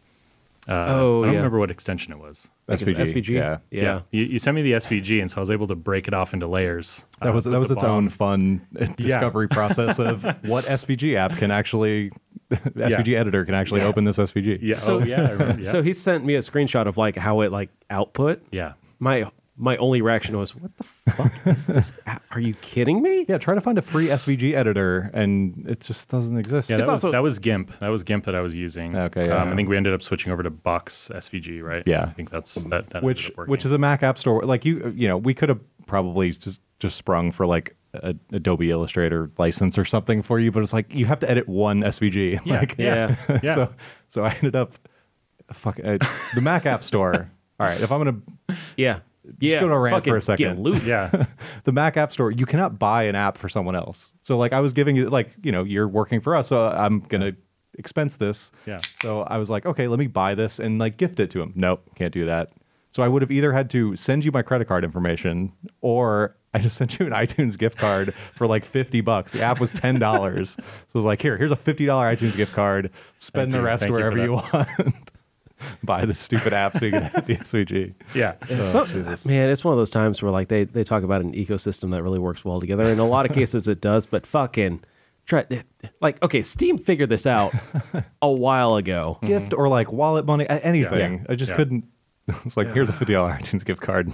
[0.70, 1.40] Uh, Oh, I don't yeah.
[1.40, 2.52] remember what extension it was.
[2.68, 3.30] I think SVG, SVG.
[3.30, 3.58] yeah.
[3.72, 4.02] yeah.
[4.12, 6.34] You, you sent me the SVG, and so I was able to break it off
[6.34, 7.06] into layers.
[7.22, 7.92] That uh, was with that was its bomb.
[7.92, 8.62] own fun
[8.96, 12.12] discovery process of what SVG app can actually
[12.52, 14.60] SVG editor can actually open this SVG.
[14.62, 14.78] Yeah.
[14.80, 15.22] So- oh, yeah.
[15.24, 15.72] I remember, yeah.
[15.72, 18.44] So he sent me a screenshot of like how it like output.
[18.52, 18.74] yeah.
[19.00, 21.92] My my only reaction was, "What the fuck is this?
[22.32, 26.10] Are you kidding me?" Yeah, try to find a free SVG editor, and it just
[26.10, 26.70] doesn't exist.
[26.70, 27.78] Yeah, It's that was also- that was GIMP.
[27.80, 28.96] That was GIMP that I was using.
[28.96, 29.42] Okay, yeah.
[29.44, 31.84] Um, I think we ended up switching over to Boxy SVG, right?
[31.86, 32.04] Yeah.
[32.04, 32.90] I think that's that.
[32.92, 34.42] that which ended up which is a Mac App Store.
[34.44, 38.70] Like you, you know, we could have probably just just sprung for like a Adobe
[38.72, 42.40] Illustrator license or something for you, but it's like you have to edit one SVG.
[42.46, 43.16] Yeah, Like, Yeah.
[43.44, 43.56] Yeah.
[43.56, 43.74] so
[44.08, 44.74] so I ended up
[45.52, 45.98] fuck uh,
[46.36, 47.30] the Mac App Store.
[47.60, 48.20] All right, if I'm gonna
[48.78, 49.00] Yeah.
[49.40, 49.60] Yeah.
[49.60, 50.48] go to a rant for a second.
[50.48, 50.86] Get loose.
[50.86, 51.26] yeah.
[51.64, 54.14] the Mac App Store, you cannot buy an app for someone else.
[54.22, 57.00] So like I was giving you like, you know, you're working for us, so I'm
[57.02, 57.34] gonna
[57.78, 58.52] expense this.
[58.66, 58.80] Yeah.
[59.02, 61.54] So I was like, okay, let me buy this and like gift it to him.
[61.56, 62.52] Nope, can't do that.
[62.92, 66.60] So I would have either had to send you my credit card information or I
[66.60, 69.32] just sent you an iTunes gift card for like 50 bucks.
[69.32, 70.00] The app was $10.
[70.48, 70.64] so I
[70.94, 72.92] was like, here, here's a $50 iTunes gift card.
[73.20, 75.12] Spend Thank the rest you for wherever you, want.
[75.84, 77.94] buy the stupid app so you can hit the SVG.
[78.14, 78.36] Yeah.
[78.50, 81.34] Oh, so- man, it's one of those times where like they, they talk about an
[81.34, 82.84] ecosystem that really works well together.
[82.86, 84.82] In a lot of cases, it does, but fucking
[85.26, 85.46] try
[86.02, 87.54] like okay, Steam figured this out
[88.22, 89.20] a while ago.
[89.24, 91.26] Gift or like wallet money, a- anything.
[91.30, 91.56] I just Yeah.
[91.58, 91.86] couldn't.
[92.46, 94.14] It's like here's a fifty dollar iTunes gift card.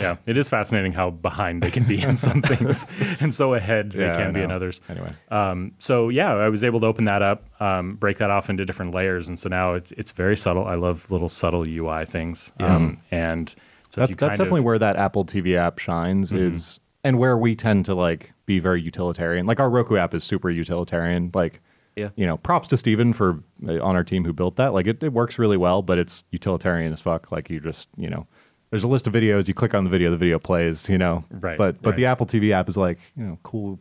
[0.00, 0.16] Yeah.
[0.26, 2.86] It is fascinating how behind they can be in some things
[3.20, 4.80] and so ahead they Yeah, I can be in others.
[4.88, 8.48] Anyway, Um, so yeah, I was able to open that up, um, break that off
[8.48, 10.64] into different layers, and so now it's it's very subtle.
[10.66, 13.48] I love little subtle UI things, um, and
[13.90, 17.54] so that's that's definitely of, where that Apple TV app shines is, and where we
[17.54, 19.44] tend to like be very utilitarian.
[19.46, 21.30] Like our Roku app is super utilitarian.
[21.34, 21.60] Like,
[21.96, 22.08] Yeah.
[22.16, 24.72] you know, props to Steven for uh, on our team who built that.
[24.72, 27.30] Like it, it works really well, but it's utilitarian as fuck.
[27.30, 28.26] Like you just you know.
[28.72, 29.46] There's a list of videos.
[29.48, 30.88] You click on the video, the video plays.
[30.88, 31.96] You know, Right, But but right.
[31.96, 33.78] the Apple TV app is like you know cool,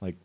[0.00, 0.16] like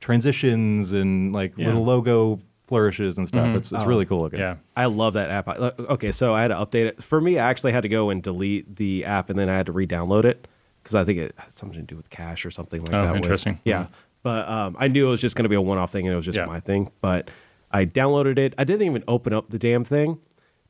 [0.00, 1.66] transitions and like Yeah.
[1.66, 3.54] little logo flourishes and stuff.
[3.54, 4.38] It's it's really cool looking.
[4.40, 5.48] yeah, I love that app.
[5.48, 7.02] I- uh, Okay, so I had to update it.
[7.02, 9.66] For me, I actually had to go and delete the app, and then I had
[9.66, 10.46] to re-download it
[10.82, 13.12] because I think it had something to do with cache or something like Oh, that.
[13.14, 13.60] with- interesting.
[13.64, 13.86] yeah,
[14.22, 16.16] but um, I knew it was just going to be a one-off thing, and it
[16.16, 16.44] was just Yeah.
[16.46, 16.90] my thing.
[17.00, 17.30] But
[17.70, 18.54] I downloaded it.
[18.58, 20.18] I didn't even open up the damn thing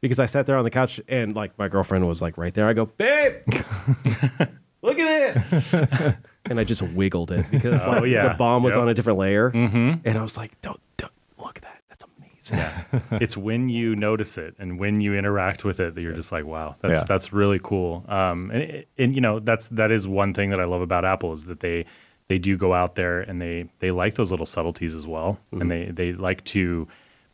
[0.04, 2.66] because I sat there on the couch, and like my girlfriend was like right there.
[2.68, 3.36] I go, babe,
[4.82, 5.72] look at this.
[6.44, 8.28] and I just wiggled it because Oh, like, yeah.
[8.28, 8.82] the bomb was Yep.
[8.82, 9.94] on a different layer, mm-hmm.
[10.06, 11.80] and I was like, don't, don't look at that.
[11.88, 12.58] That's amazing.
[12.58, 13.18] yeah.
[13.18, 16.44] it's when you notice it and when you interact with it that you're just like,
[16.44, 17.04] wow, that's Yeah.
[17.08, 18.04] that's really cool.
[18.08, 21.32] Um, and, and you know that's that is one thing that I love about Apple
[21.32, 21.86] is that they
[22.28, 25.70] they do go out there and they they like those little subtleties as well, and
[25.70, 26.86] they they like to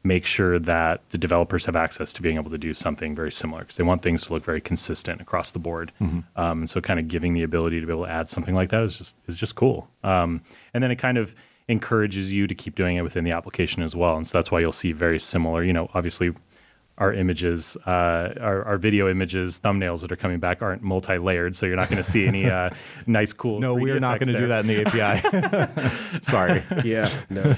[0.03, 3.61] make sure that the developers have access to being able to do something very similar
[3.61, 5.93] because they want things to look very consistent across the board.
[6.01, 8.71] Um, and so, kind of giving the ability to be able to add something like
[8.71, 9.89] that is just is just cool.
[10.03, 11.35] Um, and then it kind of
[11.69, 14.17] encourages you to keep doing it within the application as well.
[14.17, 15.63] And so that's why you'll see very similar.
[15.63, 16.33] You know, obviously.
[16.99, 21.65] Our images, uh, our, our video images, thumbnails that are coming back aren't multi-layered, so
[21.65, 22.69] you're not going to see any uh,
[23.07, 23.59] nice, cool.
[23.59, 26.19] No, we're not going to do that in the API.
[26.21, 26.63] Sorry.
[26.85, 27.57] Yeah, no.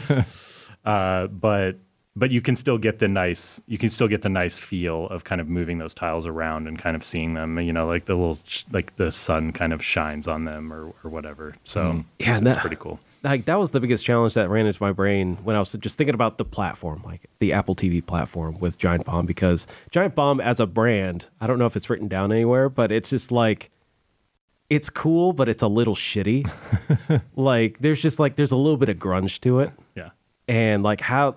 [0.85, 1.79] uh, but
[2.15, 5.25] but you can still get the nice you can still get the nice feel of
[5.25, 8.15] kind of moving those tiles around and kind of seeing them you know like the
[8.15, 11.55] little sh- like the sun kind of shines on them or, or whatever.
[11.65, 12.05] So mm.
[12.19, 13.01] Yeah, it's, and it's that- pretty cool.
[13.23, 15.97] like that was the biggest challenge that ran into my brain when I was just
[15.97, 20.41] thinking about the platform, like the Apple TV platform with Giant Bomb, because Giant Bomb
[20.41, 23.71] as a brand, I don't know if it's written down anywhere, but it's just like
[24.69, 26.51] it's cool, but it's a little shitty.
[27.37, 30.11] like there's just like there's a little bit of grunge to it, yeah.
[30.49, 31.37] And like how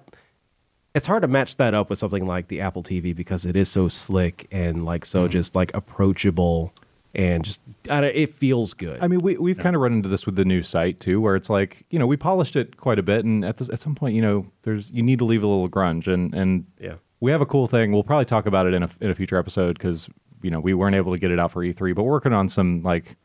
[0.96, 3.70] it's hard to match that up with something like the Apple TV because it is
[3.70, 6.74] so slick and like so just like approachable
[7.14, 9.00] and just I it feels good.
[9.02, 11.36] I mean, we we've kind of run into this with the new site too, where
[11.36, 13.96] it's like you know we polished it quite a bit, and at this, at some
[13.96, 16.96] point, you know, there's you need to leave a little grunge, and and Yeah.
[17.22, 17.92] we have a cool thing.
[17.94, 20.10] We'll probably talk about it in a in a future episode because
[20.42, 22.50] you know we weren't able to get it out for E3, but we're working on
[22.50, 23.16] some like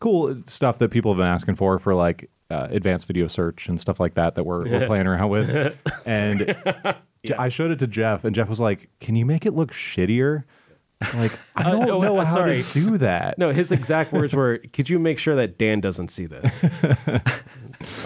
[0.00, 3.80] cool stuff that people have been asking for for like uh, advanced video search and
[3.80, 5.74] stuff like that that we're, we're playing around with.
[6.06, 6.54] and
[7.26, 9.72] Je- I showed it to Jeff, and Jeff was like, "Can you make it look
[9.72, 10.44] shittier?"
[11.00, 12.62] It's Like I Uh, don't no, know uh, how sorry.
[12.62, 13.38] to do that.
[13.38, 16.64] No, his exact words were, "Could you make sure that Dan doesn't see this?"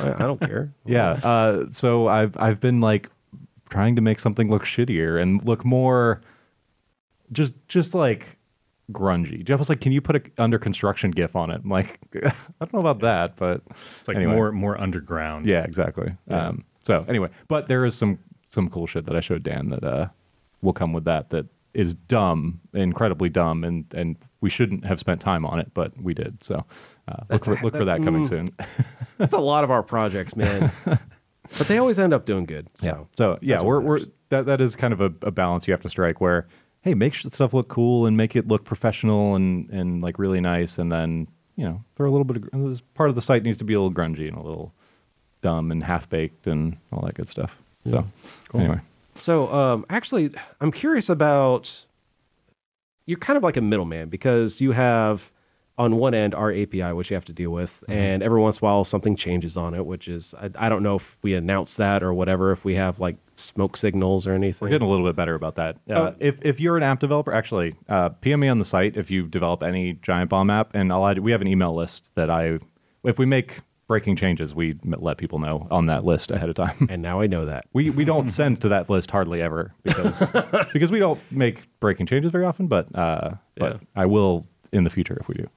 [0.01, 0.73] I, I don't care.
[0.85, 1.13] Yeah.
[1.13, 3.11] Uh, so I've I've been like
[3.71, 6.21] trying to make something look shittier and look more
[7.33, 8.37] just just like
[8.93, 9.43] grungy.
[9.45, 12.33] Jeff was like, "Can you put a under construction GIF on it?" I'm like, I
[12.61, 13.63] don't know about that, but
[14.01, 14.35] it's like anyway.
[14.35, 16.15] more more underground Yeah, exactly.
[16.29, 18.19] Um, so anyway, but there is some
[18.53, 20.09] some cool shit that I showed Dan that uh,
[20.61, 25.21] will come with that that is dumb, incredibly dumb, and and we shouldn't have spent
[25.21, 26.45] time on it, but we did.
[26.45, 26.65] So
[27.09, 28.49] uh, look for, a- look for that coming soon.
[29.19, 30.71] That's a lot of our projects, man.
[30.85, 32.69] but they always end up doing good.
[32.75, 32.87] So.
[32.87, 33.05] Yeah.
[33.17, 35.89] So yeah, we're, we're that that is kind of a, a balance you have to
[35.89, 36.47] strike where
[36.83, 40.79] hey, make stuff look cool and make it look professional and and like really nice,
[40.79, 43.57] and then you know throw a little bit of this part of the site needs
[43.57, 44.75] to be a little grungy and a little
[45.41, 47.62] dumb and half baked and all that good stuff.
[47.85, 48.81] So anyway,
[49.15, 51.85] So, um, actually, I'm curious about.
[53.05, 55.33] You're kind of like a middleman because you have
[55.79, 58.65] on one end our API, which you have to deal with, and every once in
[58.65, 61.77] a while something changes on it, which is I, I don't know if we announce
[61.77, 64.65] that or whatever, if we have like smoke signals or anything.
[64.65, 65.79] we're getting a little bit better about that.
[65.91, 68.97] Uh, Uh, if if you're an app developer, actually, uh, PM me on the site
[68.97, 72.13] if you develop any Giant Bomb app, and I'll add, we have an email list
[72.15, 72.59] that I
[73.03, 76.87] if we make breaking changes, we let people know on that list ahead of time.
[76.91, 77.67] and now I know that.
[77.73, 80.31] We we don't send to that list hardly ever because
[80.73, 82.67] because we don't make breaking changes very often.
[82.69, 83.79] But uh, but Yeah.
[83.97, 85.49] I will in the future if we do.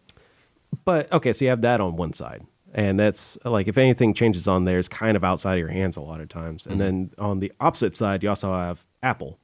[0.84, 2.45] But okay, so you have that on one side.
[2.73, 5.95] And that's like if anything changes on there, it's kind of outside of your hands
[5.95, 6.67] a lot of times.
[6.67, 9.39] And then on the opposite side, you also have Apple.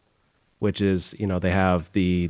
[0.59, 2.29] which is you know they have the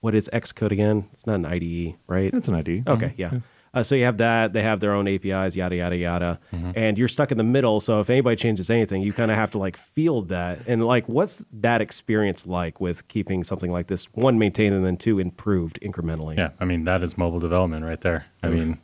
[0.00, 1.08] what is Xcode again?
[1.12, 2.32] It's not an IDE, right?
[2.32, 2.84] It's an ID.
[2.88, 3.40] Okay, yeah.
[3.74, 4.52] Uh, so you have that.
[4.52, 6.72] They have their own APIs, yada yada yada, Mm-hmm.
[6.76, 7.80] and you're stuck in the middle.
[7.80, 10.60] So if anybody changes anything, you kind of have to like field that.
[10.66, 14.98] And like, what's that experience like with keeping something like this one maintained and then
[14.98, 16.36] two improved incrementally?
[16.36, 18.26] Yeah, I mean that is mobile development right there.
[18.42, 18.78] I mean,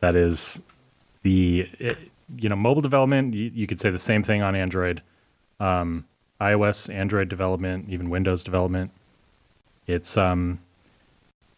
[0.00, 0.62] that is
[1.22, 1.98] the it,
[2.36, 3.34] you know mobile development.
[3.34, 5.02] You, you could say the same thing on Android,
[5.60, 6.06] um,
[6.40, 8.90] iOS, Android development, even Windows development.
[9.86, 10.60] It's um,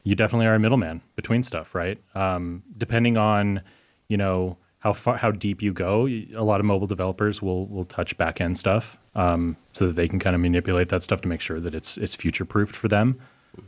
[0.05, 1.99] you definitely are a middleman between stuff, right?
[2.15, 3.63] Um, depending on
[4.09, 7.85] you know how far how deep you go, a lot of mobile developers will will
[7.85, 11.29] touch back end stuff um, so that they can kind of manipulate that stuff to
[11.29, 13.19] make sure that it's it's future proofed for them.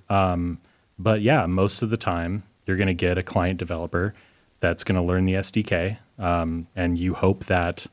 [0.09, 0.59] Um,
[0.99, 4.15] but yeah, most of the time you're going to get a client developer
[4.61, 7.87] that's going to learn the SDK, um, and you hope that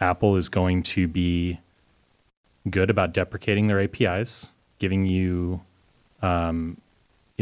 [0.00, 1.58] Apple is going to be
[2.68, 5.62] good about deprecating their APIs, giving you
[6.22, 6.76] um,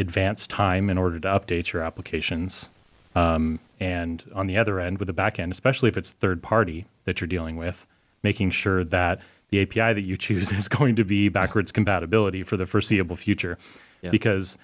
[0.01, 2.71] advanced time in order to update your applications.
[3.15, 6.87] Um, and on the other end, with the back end, especially if it's third party
[7.05, 7.87] that you're dealing with,
[8.23, 9.21] making sure that
[9.51, 13.59] the API that you choose is going to be backwards compatibility for the foreseeable future.
[14.03, 14.11] Yeah.
[14.11, 14.57] Because,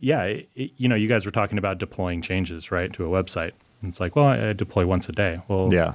[0.00, 3.52] yeah, it, you know, you guys were talking about deploying changes, right, to a website.
[3.80, 5.40] And it's like, well, I, I deploy once a day.
[5.48, 5.94] Well, Yeah.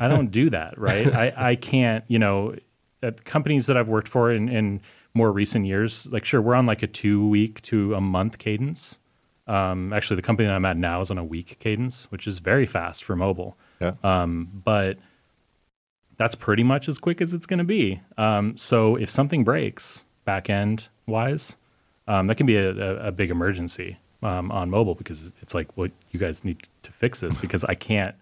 [0.00, 1.06] I don't do that, right?
[1.06, 2.56] I, I can't, you know,
[3.02, 4.80] at companies that I've worked for in, in
[5.14, 8.98] more recent years, like, sure, we're on like a two week to a month cadence.
[9.46, 12.38] Um, actually, the company that I'm at now is on a week cadence, which is
[12.38, 13.58] very fast for mobile.
[13.80, 13.94] yeah.
[14.04, 14.98] Um, but
[16.16, 18.00] that's pretty much as quick as it's going to be.
[18.18, 21.56] Um, so if something breaks back end wise,
[22.06, 25.88] um, that can be a, a, big emergency um, on mobile because it's like, well,
[26.10, 28.14] you guys need to fix this because I can't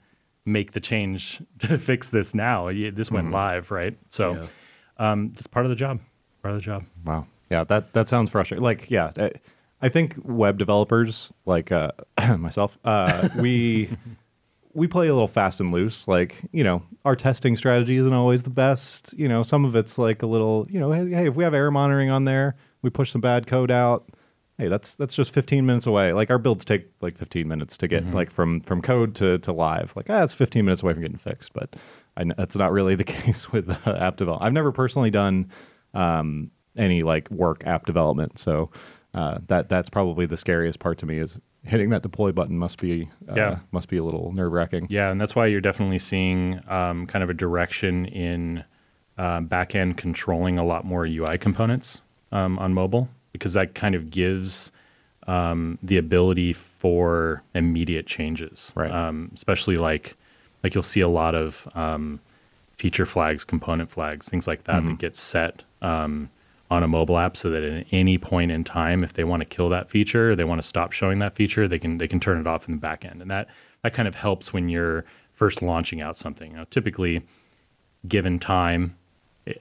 [0.47, 2.69] make the change to fix this now.
[2.73, 3.99] This went live, right?
[4.09, 4.49] So
[4.99, 6.01] um, that's part of the job.
[6.49, 6.85] Part of the job.
[7.05, 7.27] Wow.
[7.51, 8.63] Yeah, that that sounds frustrating.
[8.63, 9.33] Like, yeah, I,
[9.83, 11.93] I think web developers like uh,
[12.39, 13.91] myself, uh, we
[14.73, 16.09] we play a little fast and loose.
[16.09, 19.13] Like, you know, our testing strategy isn't always the best.
[19.19, 21.53] You know, some of it's like a little, you know, hey, hey, if we have
[21.53, 24.09] error monitoring on there, we push some bad code out.
[24.57, 26.15] Hey, that's that's just 15 minutes away.
[26.15, 29.53] Like our builds take like 15 minutes to get like from from code to to
[29.53, 29.93] live.
[29.97, 31.53] Like, ah, it's 15 minutes away from getting fixed.
[31.53, 31.77] But
[32.17, 34.47] I, that's not really the case with uh, app development.
[34.47, 35.51] I've never personally done
[35.95, 38.39] um, any like work app development.
[38.39, 38.71] So
[39.15, 42.81] uh, that that's probably the scariest part to me is hitting that deploy button must
[42.81, 43.59] be uh, Yeah.
[43.73, 44.87] must be a little nerve wracking.
[44.91, 48.65] Yeah, and that's why you're definitely seeing um, kind of a direction in
[49.17, 54.11] uh, backend controlling a lot more UI components um, on mobile because that kind of
[54.11, 54.71] gives
[55.27, 58.91] um, the ability for immediate changes, Right.
[58.91, 60.17] Um, especially like
[60.63, 62.21] like you'll see a lot of um,
[62.79, 66.31] feature flags, component flags, things like that that get set um,
[66.71, 69.45] on a mobile app, so that at any point in time, if they want to
[69.45, 72.39] kill that feature, they want to stop showing that feature, they can they can turn
[72.41, 73.49] it off in the back end, and that
[73.83, 76.55] that kind of helps when you're first launching out something.
[76.55, 77.23] Know, typically,
[78.07, 78.97] given time,
[79.47, 79.55] eh,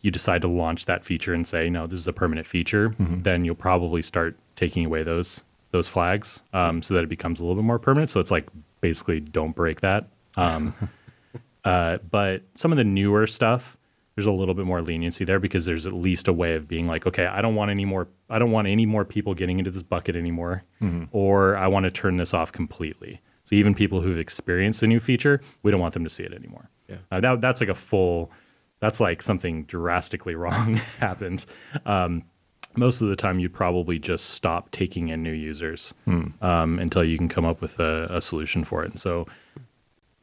[0.00, 3.44] you decide to launch that feature and say, no, this is a permanent feature, then
[3.44, 7.56] you'll probably start taking away those those flags um, so that it becomes a little
[7.56, 8.10] bit more permanent.
[8.10, 8.48] So it's like
[8.80, 10.06] basically don't break that.
[10.36, 10.74] Um,
[11.68, 13.76] uh, but some of the newer stuff,
[14.14, 16.86] there's a little bit more leniency there because there's at least a way of being
[16.88, 19.70] like, okay, I don't want any more, I don't want any more people getting into
[19.70, 20.64] this bucket anymore,
[21.12, 23.20] or I want to turn this off completely.
[23.44, 26.32] So even people who've experienced a new feature, we don't want them to see it
[26.32, 26.68] anymore.
[26.88, 26.96] Yeah.
[27.10, 28.30] Uh, that, that's like a full,
[28.80, 31.44] that's like something drastically wrong happened.
[31.86, 32.24] Um,
[32.76, 35.94] most of the time, you'd probably just stop taking in new users
[36.42, 38.90] um, until you can come up with a, a solution for it.
[38.90, 39.26] And so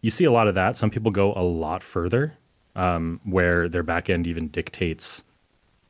[0.05, 0.75] you see a lot of that.
[0.75, 2.37] Some people go a lot further,
[2.75, 5.23] um, where their backend even dictates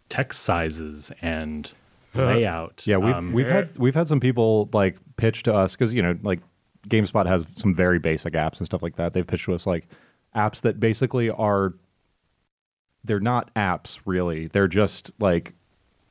[0.08, 1.74] text sizes and
[2.14, 2.88] layout.
[2.88, 6.02] Yeah, we've Um, we've had we've had some people like pitch to us because you
[6.02, 6.40] know like
[6.88, 9.12] GameSpot has some very basic apps and stuff like that.
[9.12, 9.86] They've pitched to us like
[10.34, 11.74] apps that basically are
[13.04, 14.48] they're not apps really.
[14.48, 15.52] They're just like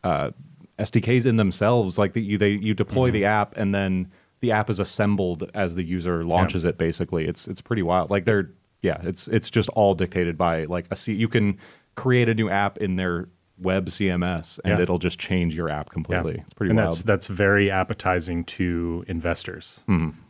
[0.03, 0.33] uh,
[0.79, 1.97] SDKs in themselves.
[1.97, 4.13] Like the, you they you deploy the app and then
[4.45, 6.77] the app is assembled as the user launches it.
[6.77, 8.11] Basically, it's it's pretty wild.
[8.11, 8.51] Like they're
[8.83, 11.15] yeah, it's it's just all dictated by like a C.
[11.15, 11.59] You can
[11.95, 14.83] create a new app in their web CMS and Yeah.
[14.83, 16.43] it'll just change your app completely.
[16.45, 16.91] It's pretty and wild.
[16.91, 19.83] that's that's very appetizing to investors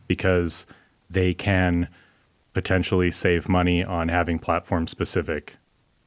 [0.07, 0.65] because
[1.09, 1.89] they can
[2.53, 5.57] potentially save money on having platform specific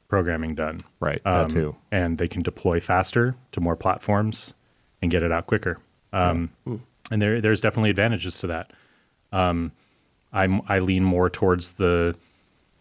[0.08, 0.78] programming done.
[1.00, 1.76] Right, that too.
[1.92, 4.54] And they can deploy faster to more platforms
[5.02, 5.78] and get it out quicker.
[6.14, 6.50] Um,
[7.10, 8.72] And there there's definitely advantages to that.
[9.32, 9.72] Um,
[10.32, 12.14] I'm I lean more towards the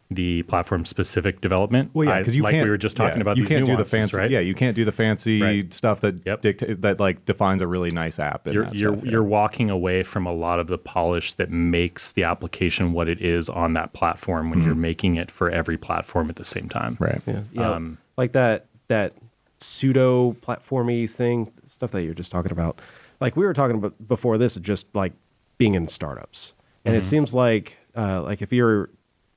[0.09, 1.91] the platform specific development.
[1.93, 2.63] Well, yeah, because you like can't.
[2.63, 3.35] we were just talking yeah, about.
[3.37, 4.15] You these can't do the fancy.
[4.17, 4.31] right?
[4.31, 5.73] Yeah, you can't do the fancy Right.
[5.73, 6.41] stuff that Yep.
[6.41, 8.47] dicta- that like defines a really nice app.
[8.47, 9.11] you're you're stuff, yeah.
[9.11, 13.19] you're walking away from a lot of the polish that makes the application what it
[13.21, 16.93] is on that platform when you're making it for every platform at the same time.
[16.95, 17.03] Mm-hmm.
[17.03, 17.21] right.
[17.25, 17.71] Yeah, yeah.
[17.71, 19.11] Um, like that that
[19.57, 22.79] pseudo platformy thing, stuff that you're just talking about.
[23.19, 25.13] Like we were talking about before this, just like
[25.57, 26.53] being in startups,
[26.85, 26.99] and Mm-hmm.
[26.99, 28.89] it seems like uh, like if you're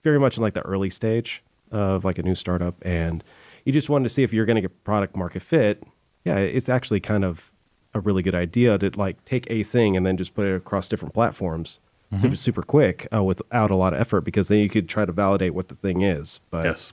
[0.02, 3.22] very much in like the early stage of like a new startup, and
[3.64, 5.82] you just wanted to see if you're going to get product market fit.
[6.24, 7.52] Yeah, it's actually kind of
[7.94, 10.88] a really good idea to like take a thing and then just put it across
[10.88, 11.80] different platforms.
[12.12, 12.20] Mm-hmm.
[12.22, 15.12] Super, super quick uh, without a lot of effort because then you could try to
[15.12, 16.40] validate what the thing is.
[16.50, 16.92] But yes.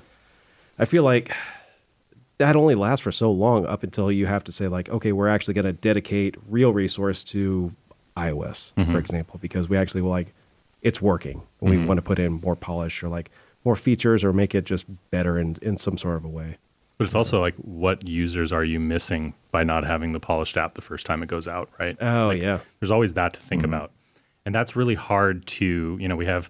[0.79, 1.31] I feel like
[2.37, 5.27] that only lasts for so long up until you have to say like, okay, we're
[5.27, 7.73] actually going to dedicate real resource to
[8.15, 8.95] iOS, for mm-hmm.
[8.95, 10.33] example, because we actually like
[10.81, 11.41] it's working.
[11.61, 11.87] And We mm-hmm.
[11.87, 13.31] want to put in more polish or like
[13.65, 16.57] more features or make it just better in in some sort of a way.
[16.97, 20.73] But it's also like what users are you missing by not having the polished app
[20.73, 21.95] the first time it goes out, right?
[22.01, 23.73] Oh Like, yeah, There's always that to think mm-hmm.
[23.73, 23.91] about.
[24.45, 26.49] And that's really hard to, you know, we have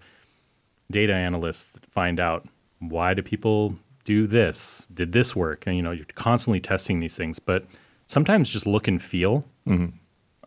[0.91, 2.47] data analysts find out
[2.79, 3.75] why do people
[4.07, 4.87] do this?
[4.93, 5.67] Did this work?
[5.67, 7.39] And, you know, you're constantly testing these things.
[7.39, 7.65] But
[8.05, 9.97] sometimes just look and feel mm-hmm.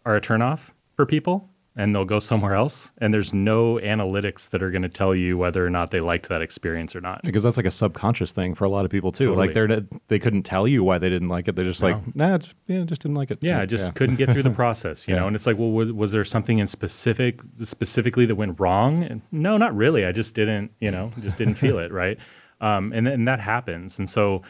[0.06, 2.90] are a turnoff for people and they'll go somewhere else.
[2.98, 6.30] And there's no analytics that are going to tell you whether or not they liked
[6.30, 7.20] that experience or not.
[7.22, 9.34] Because that's like a subconscious thing for a lot of people too.
[9.34, 11.54] Like they're they couldn't tell you why they didn't like it.
[11.54, 13.40] They're just like, nah, it's, yeah, just didn't like it.
[13.42, 15.20] Yeah, I just couldn't get through the process, you Yeah.
[15.20, 15.26] know.
[15.26, 19.04] And it's like, well, was, was there something in specific, specifically that went wrong?
[19.04, 20.06] And no, not really.
[20.06, 22.18] I just didn't, you know, just didn't feel it, right?
[22.61, 23.98] Um, and and that happens.
[23.98, 24.42] And so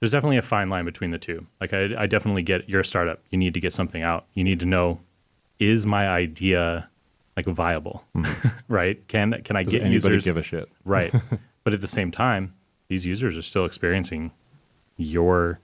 [0.00, 1.46] there's definitely a fine line between the two.
[1.60, 3.20] Like I, I definitely get you're a startup.
[3.30, 4.26] You need to get something out.
[4.34, 5.00] You need to know,
[5.58, 6.88] is my idea
[7.36, 8.04] like viable,
[8.68, 9.06] right?
[9.08, 10.68] Can can I Does get anybody users give a shit?
[10.84, 11.14] right?
[11.64, 12.54] but at the same time,
[12.88, 14.32] these users are still experiencing
[14.96, 15.60] your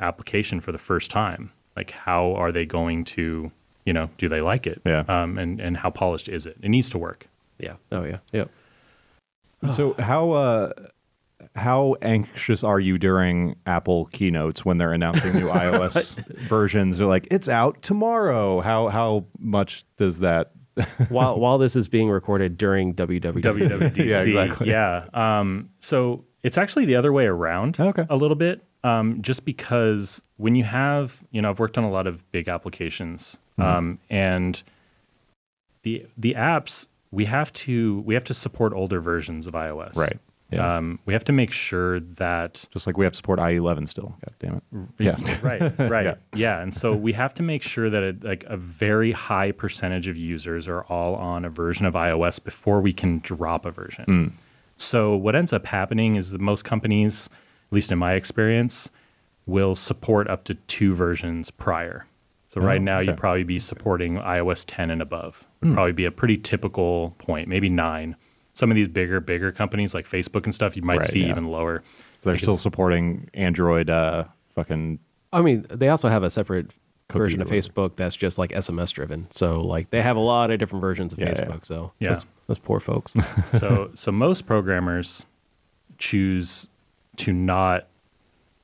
[0.00, 1.52] application for the first time.
[1.76, 3.50] Like, how are they going to,
[3.86, 4.82] you know, do they like it?
[4.84, 5.04] Yeah.
[5.08, 6.56] Um, and and how polished is it?
[6.62, 7.28] It needs to work.
[7.58, 8.44] yeah, oh yeah, yeah.
[9.70, 10.72] So how uh,
[11.54, 16.16] how anxious are you during Apple keynotes when they're announcing new iOS
[16.48, 16.98] versions?
[16.98, 18.60] They're like, it's out tomorrow.
[18.60, 20.52] How how much does that?
[21.10, 23.42] while while this is being recorded during WWDC.
[23.42, 23.96] WWDC.
[24.08, 24.70] Yeah, exactly.
[24.70, 25.04] Yeah.
[25.12, 28.06] Um, so it's actually the other way around Okay.
[28.08, 28.62] a little bit.
[28.82, 32.48] Um, just because when you have, you know, I've worked on a lot of big
[32.48, 33.62] applications, Mm-hmm.
[33.70, 34.62] um, and
[35.82, 39.96] the the apps we have to we have to support older versions of iOS.
[39.96, 40.18] Right.
[40.50, 40.76] Yeah.
[40.76, 44.14] Um, we have to make sure that Just like we have to support IE11 still.
[44.22, 44.62] God damn it.
[44.98, 45.38] Yeah.
[45.42, 46.14] right, right, Yeah.
[46.34, 46.60] yeah.
[46.60, 50.18] And so we have to make sure that it, like a very high percentage of
[50.18, 54.36] users are all on a version of iOS before we can drop a version.
[54.76, 57.30] So what ends up happening is that most companies,
[57.68, 58.90] at least in my experience,
[59.46, 62.04] will support up to two versions prior.
[62.52, 63.06] So right now okay.
[63.06, 65.46] you'd probably be supporting iOS 10 and above.
[65.62, 68.14] Would probably be a pretty typical point, maybe nine.
[68.52, 71.30] Some of these bigger, bigger companies like Facebook and stuff, you might Right, see yeah.
[71.30, 71.82] even lower.
[72.18, 74.24] So they're Because- still supporting Android uh
[74.54, 74.98] fucking
[75.32, 76.70] I mean, they also have a separate
[77.10, 77.68] version of or whatever.
[77.68, 79.28] Facebook that's just like SMS driven.
[79.30, 81.32] So like they have a lot of different versions of Yeah, yeah.
[81.46, 81.64] Facebook.
[81.64, 82.10] So Yeah.
[82.10, 83.14] those, those poor folks.
[83.58, 85.24] so so most programmers
[85.96, 86.68] choose
[87.16, 87.86] to not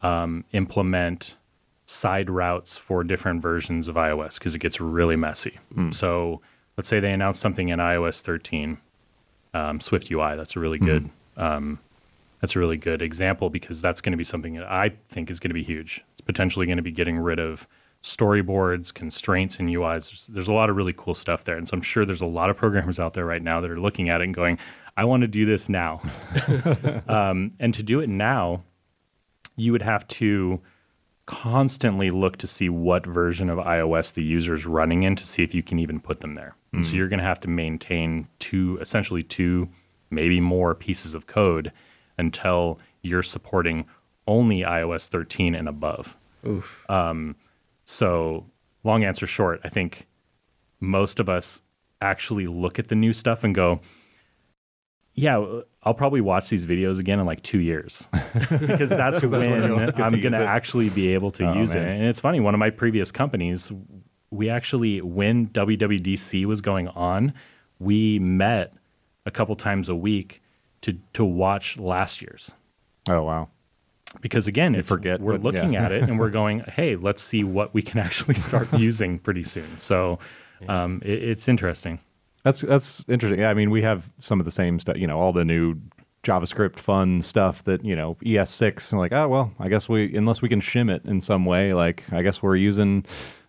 [0.03, 1.38] um, implement
[1.89, 5.59] side routes for different versions of iOS because it gets really messy.
[5.91, 6.43] So
[6.77, 8.77] let's say they announce something in iOS 13,
[9.55, 10.37] um, Swift UI.
[10.37, 11.09] That's a really good.
[11.39, 11.79] Um,
[12.43, 15.41] that's a really good example because that's going to be something that I think is
[15.41, 16.05] going to be huge.
[16.13, 17.67] It's potentially going to be getting rid of
[18.03, 20.11] storyboards, constraints, and UIs.
[20.11, 22.27] There's, there's a lot of really cool stuff there, and so I'm sure there's a
[22.27, 24.59] lot of programmers out there right now that are looking at it and going,
[24.97, 26.03] "I want to do this now."
[27.09, 28.63] um, and to do it now,
[29.57, 30.61] you would have to
[31.29, 35.55] constantly look to see what version of iOS the user's running in to see if
[35.55, 36.57] you can even put them there.
[36.73, 39.69] And So you're going to have to maintain two, essentially two,
[40.11, 41.71] maybe more pieces of code
[42.17, 43.85] until you're supporting
[44.27, 46.17] only iOS 13 and above.
[46.89, 47.37] Um,
[47.85, 48.47] so,
[48.83, 50.07] long answer short, I think
[50.81, 51.61] most of us
[52.01, 53.81] actually look at the new stuff and go,
[55.19, 58.09] yeah, I'll probably watch these videos again in like two years
[58.51, 59.33] because that's when
[59.75, 61.89] when get to I'm going to actually be able to Oh, use man.
[61.89, 61.95] it.
[61.97, 63.73] And it's funny, one of my previous companies,
[64.31, 67.33] we actually, when WWDC was going on,
[67.81, 68.75] we met
[69.27, 70.41] a couple times a week
[70.83, 72.55] to to watch last year's
[73.11, 73.49] Oh wow.
[74.21, 75.87] because again, it's forget we're looking yeah.
[75.87, 79.43] at it and we're going, hey, let's see what we can actually start using pretty
[79.43, 79.79] soon.
[79.79, 80.21] So
[80.69, 81.99] um, it, it's interesting.
[82.49, 83.41] That's that's interesting.
[83.41, 84.97] Yeah, I mean, we have some of the same stuff.
[84.97, 85.77] You know, all the new
[86.25, 90.43] JavaScript fun stuff that you know ES6 and like oh well I guess we unless
[90.43, 93.07] we can shim it in some way like I guess we're using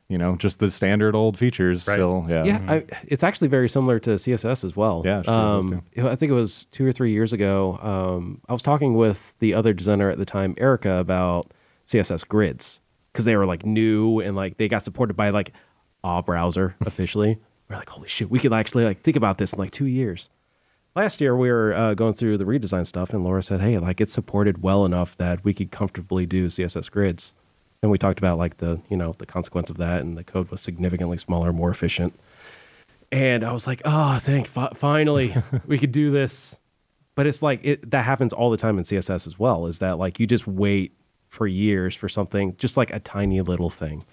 [0.08, 1.96] you know just the standard old features Right.
[1.96, 5.02] still yeah Yeah, I, it's actually very similar to CSS as well.
[5.04, 7.80] Yeah, sure is um, I think it was two or three years ago.
[7.82, 11.52] Um, I was talking with the other designer at the time, Erica, about
[11.88, 12.82] CSS grids
[13.12, 15.54] because they were like new and like they got supported by like
[16.04, 17.40] a browser officially.
[17.70, 20.30] We're like, holy shit, we could actually like think about this in like two years.
[20.96, 24.02] Last year we were uh, going through the redesign stuff, and Laura said, "Hey, like
[24.02, 27.34] it's supported well enough that we could comfortably do CSS grids."
[27.82, 30.50] And we talked about like the you know the consequence of that, and the code
[30.50, 32.20] was significantly smaller, more efficient.
[33.12, 35.36] And I was like, "Oh, thank fi- finally
[35.68, 36.58] we could do this."
[37.16, 39.68] But it's like it that happens all the time in CSS as well.
[39.68, 40.94] Is that like you just wait
[41.30, 44.04] for years for something, just like a tiny little thing.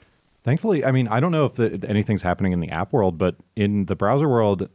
[0.47, 3.35] Thankfully, I mean, I don't know if the, anything's happening in the app world, but
[3.57, 4.69] in the browser world,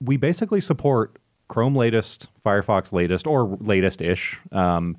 [0.00, 4.96] we basically support Chrome latest, Firefox latest, or latest ish, um,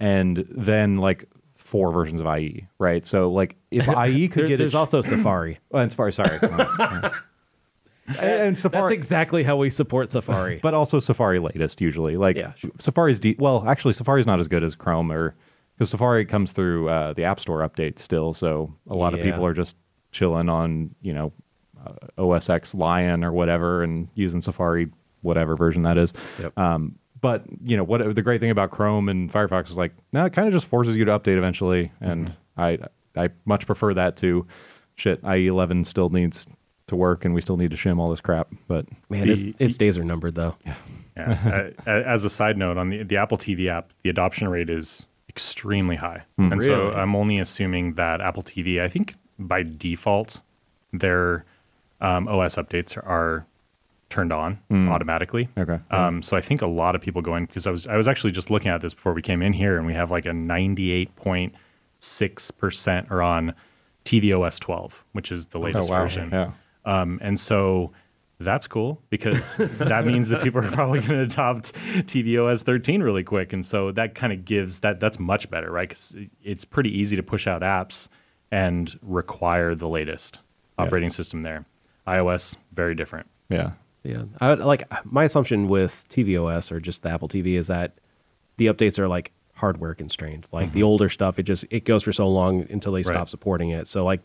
[0.00, 3.04] and then like four versions of IE, right?
[3.04, 5.58] So, like, if IE could There- get there's also Safari.
[5.72, 7.12] oh, and Safari, sorry, and,
[8.18, 10.60] and Safari, That's exactly how we support Safari.
[10.62, 12.16] but also Safari latest usually.
[12.16, 12.70] Like Yeah, sure.
[12.78, 15.34] Safari's de- well, actually Safari's not as good as Chrome or
[15.74, 19.44] because Safari comes through uh, the App Store update still, so a lot of people
[19.44, 19.76] are just
[20.12, 21.32] chilling on you know
[21.84, 24.88] uh, OS X Lion or whatever and using Safari
[25.22, 26.12] whatever version that is.
[26.40, 26.58] Yep.
[26.58, 30.24] Um, but you know what the great thing about Chrome and Firefox is like, no,
[30.26, 32.78] it kind of just forces you to update eventually, and I
[33.16, 34.46] I much prefer that to
[34.96, 35.20] shit.
[35.24, 36.46] IE 11 still needs
[36.86, 38.86] to work, and we still need to shim all this crap, but.
[39.08, 40.54] Man, its, The- its days are numbered though.
[41.16, 41.72] Yeah.
[41.86, 45.06] uh, as a side note, on the, the Apple TV app, the adoption rate is
[45.34, 46.22] extremely high.
[46.38, 50.40] and so I'm only assuming that Apple TV, I think by default,
[50.92, 51.44] their
[52.00, 53.44] um, OS updates are
[54.10, 55.48] turned on automatically.
[55.58, 55.80] Okay.
[55.90, 58.06] Um, so I think a lot of people go in because I was I was
[58.06, 60.30] actually just looking at this before we came in here, and we have like a
[60.30, 63.54] 98.6 percent are on
[64.04, 66.30] tvOS 12, which is the latest version.
[66.30, 66.52] Yeah.
[66.84, 67.90] Um, and so
[68.40, 73.24] that's cool because that means that people are probably going to adopt tvOS 13 really
[73.24, 73.52] quick.
[73.52, 75.88] And so that kind of gives that that's much better, right?
[75.88, 78.08] Because it's pretty easy to push out apps
[78.50, 80.40] and require the latest
[80.78, 81.64] operating system there.
[82.06, 83.28] iOS very different.
[83.48, 83.72] Yeah.
[84.04, 87.98] Yeah, I would, like my assumption with tvOS or just the Apple TV is that
[88.58, 90.46] the updates are like hardware constrained.
[90.52, 90.86] Like the mm-hmm.
[90.86, 93.88] older stuff, it just it goes for so long until they stop supporting it.
[93.88, 94.20] So like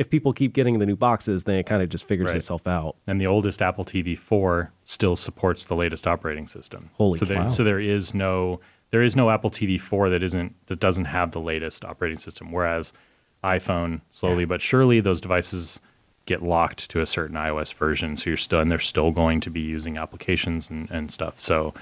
[0.00, 2.36] if people keep getting the new boxes, then it kind of just figures Right.
[2.36, 2.96] itself out.
[3.06, 6.88] And the oldest Apple TV 4 still supports the latest operating system.
[6.94, 8.60] Holy so there, so there is no
[8.92, 12.50] there is no Apple TV 4 that isn't that doesn't have the latest operating system.
[12.50, 12.94] Whereas
[13.44, 15.80] iPhone, slowly but surely, those devices
[16.24, 18.16] get locked to a certain iOS version.
[18.16, 21.38] So you're still and they're still going to be using applications and, and stuff.
[21.40, 21.74] So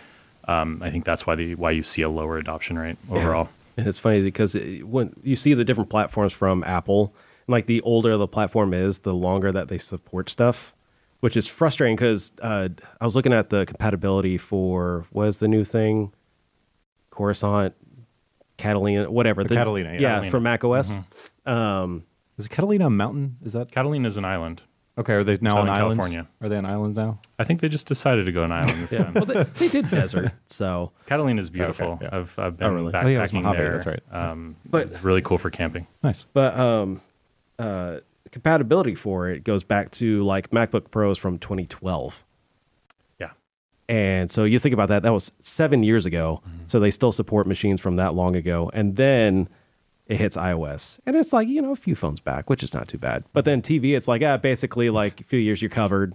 [0.49, 3.49] um, I think that's why the why you see a lower adoption rate overall.
[3.77, 7.15] And it's funny because it, when you see the different platforms from Apple,
[7.49, 10.75] like the older the platform is, the longer that they support stuff,
[11.21, 12.69] which is frustrating because uh,
[13.01, 16.13] I was looking at the compatibility for what is the new thing,
[17.11, 17.75] Coruscant,
[18.57, 19.43] Catalina, whatever.
[19.45, 19.99] The Catalina, yeah.
[19.99, 20.31] Catalina.
[20.31, 20.97] for Mac OS.
[21.47, 22.05] Um,
[22.37, 23.37] Is it Catalina a mountain?
[23.43, 24.63] Is that Catalina is an island.
[24.99, 25.15] okay?
[25.15, 25.97] Are they now Southern on islands?
[25.99, 26.29] California.
[26.43, 27.21] Are they an island now?
[27.39, 29.15] I think they just decided to go an island this time.
[29.15, 31.93] well, they, they did desert, so Catalina is beautiful.
[31.93, 32.19] Okay, yeah.
[32.19, 32.95] I've, I've been Oh, really?
[32.95, 33.73] I think it was backpacking there.
[33.73, 34.03] that's right.
[34.13, 35.87] Um, But- it's really cool for camping.
[36.03, 36.27] Nice.
[36.35, 37.01] But um,
[37.59, 37.99] uh,
[38.31, 42.25] compatibility for it goes back to like MacBook Pros from 2012.
[43.19, 43.31] Yeah.
[43.89, 46.43] And so you think about that, that was seven years ago.
[46.67, 48.71] So they still support machines from that long ago.
[48.75, 49.49] And then
[50.07, 51.01] it hits iOS.
[51.07, 53.25] And it's like, you know, a few phones back, which is not too bad.
[53.33, 56.15] But then TV, it's like, ah, basically, like a few years you're covered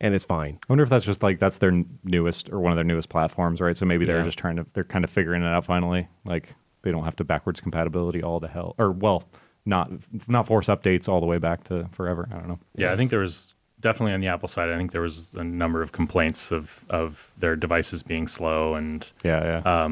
[0.00, 0.58] and it's fine.
[0.62, 3.60] I wonder if that's just like that's their newest or one of their newest platforms,
[3.60, 3.76] right?
[3.76, 4.24] So maybe they're Yeah.
[4.24, 6.08] just trying to they're kind of figuring it out finally.
[6.24, 9.22] Like they don't have to backwards compatibility all the hell, or well,
[9.64, 9.90] not
[10.28, 12.28] not force updates all the way back to forever.
[12.32, 12.58] I don't know.
[12.74, 14.70] Yeah, I think there was definitely on the Apple side.
[14.70, 19.10] I think there was a number of complaints of of their devices being slow, and
[19.24, 19.86] Yeah, yeah.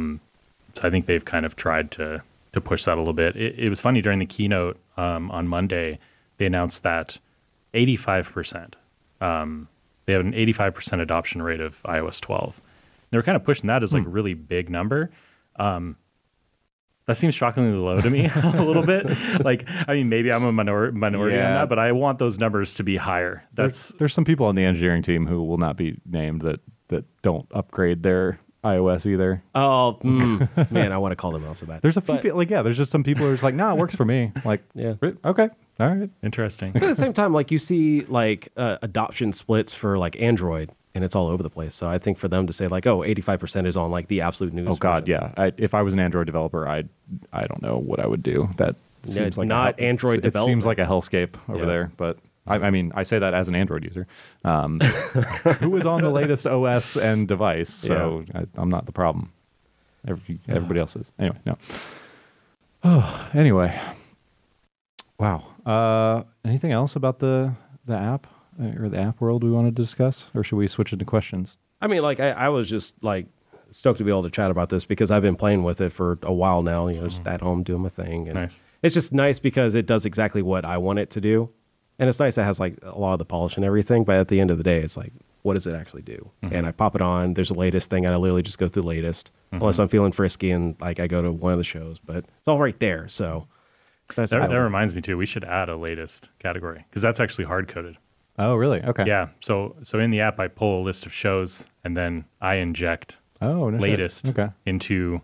[0.74, 3.36] so I think they've kind of tried to to push that a little bit.
[3.36, 5.98] It, it was funny during the keynote um, on Monday.
[6.38, 7.18] They announced that
[7.74, 8.76] eighty five percent.
[9.20, 9.68] Um,
[10.06, 12.60] they have an eighty five percent adoption rate of iOS twelve.
[13.10, 15.10] They were kind of pushing that as like a really big number.
[15.56, 15.96] Um,
[17.06, 19.06] that seems shockingly low to me a little bit.
[19.44, 22.74] Like, I mean, maybe I'm a minor- minority on that, but I want those numbers
[22.74, 23.42] to be higher.
[23.54, 26.60] That's there's, there's some people on the engineering team who will not be named that
[26.88, 29.42] that don't upgrade their iOS either.
[29.54, 31.80] Oh, mm, man, I want to call them out so bad.
[31.82, 32.62] There's a few But- people like yeah.
[32.62, 34.32] There's just some people who are just like, nah, it works for me.
[34.44, 34.94] Like, Yeah.
[35.02, 35.48] Okay,
[35.80, 36.10] all right.
[36.22, 36.72] interesting.
[36.72, 40.70] But at the same time, like you see like uh, adoption splits for like Android.
[40.94, 41.74] And it's all over the place.
[41.74, 44.52] So I think for them to say like, oh, 85% is on like the absolute
[44.52, 44.68] news.
[44.70, 45.20] Oh God, version.
[45.36, 45.44] yeah.
[45.44, 46.84] I, if I was an Android developer, I
[47.32, 48.48] I don't know what I would do.
[48.56, 51.64] That Yeah, seems like a not hell- Android It seems like a hellscape over Yeah.
[51.66, 51.92] there.
[51.96, 54.06] But I, I mean, I say that as an Android user,
[54.44, 54.80] um,
[55.60, 57.68] who is on the latest OS and device.
[57.72, 59.30] So I, I'm not the problem.
[60.08, 61.12] Every, everybody else is.
[61.18, 61.56] Anyway, no.
[62.82, 63.78] Oh, anyway.
[65.18, 65.44] Wow.
[65.66, 67.52] Uh, anything else about the
[67.86, 68.26] the app
[68.60, 71.56] or the app world we want to discuss, or should we switch into questions?
[71.80, 73.26] I mean, like I, I was just like
[73.70, 76.18] stoked to be able to chat about this because I've been playing with it for
[76.22, 76.88] a while now.
[76.88, 77.34] You know, just mm-hmm.
[77.34, 78.64] at home doing my thing, and Nice.
[78.82, 81.50] it's just nice because it does exactly what I want it to do,
[81.98, 84.04] and it's nice it has like a lot of the polish and everything.
[84.04, 86.30] But at the end of the day, it's like, what does it actually do?
[86.42, 86.54] Mm-hmm.
[86.54, 87.34] And I pop it on.
[87.34, 89.62] There's the latest thing, and I literally just go through the latest, mm-hmm.
[89.62, 91.98] unless I'm feeling frisky and like I go to one of the shows.
[91.98, 93.46] But it's all right there, so.
[94.16, 95.16] Nice That, that reminds me too.
[95.16, 97.96] We should add a latest category because that's actually hard coded.
[98.40, 98.82] Oh, really?
[98.82, 99.04] Okay.
[99.06, 99.28] Yeah.
[99.40, 103.18] So so in the app, I pull a list of shows and then I inject
[103.42, 103.80] Oh, no shit.
[103.80, 104.48] latest Okay.
[104.66, 105.20] into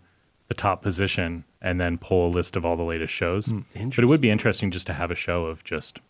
[0.48, 3.46] the top position and then pull a list of all the latest shows.
[3.46, 3.60] Hmm,
[3.90, 6.00] but it would be interesting just to have a show of just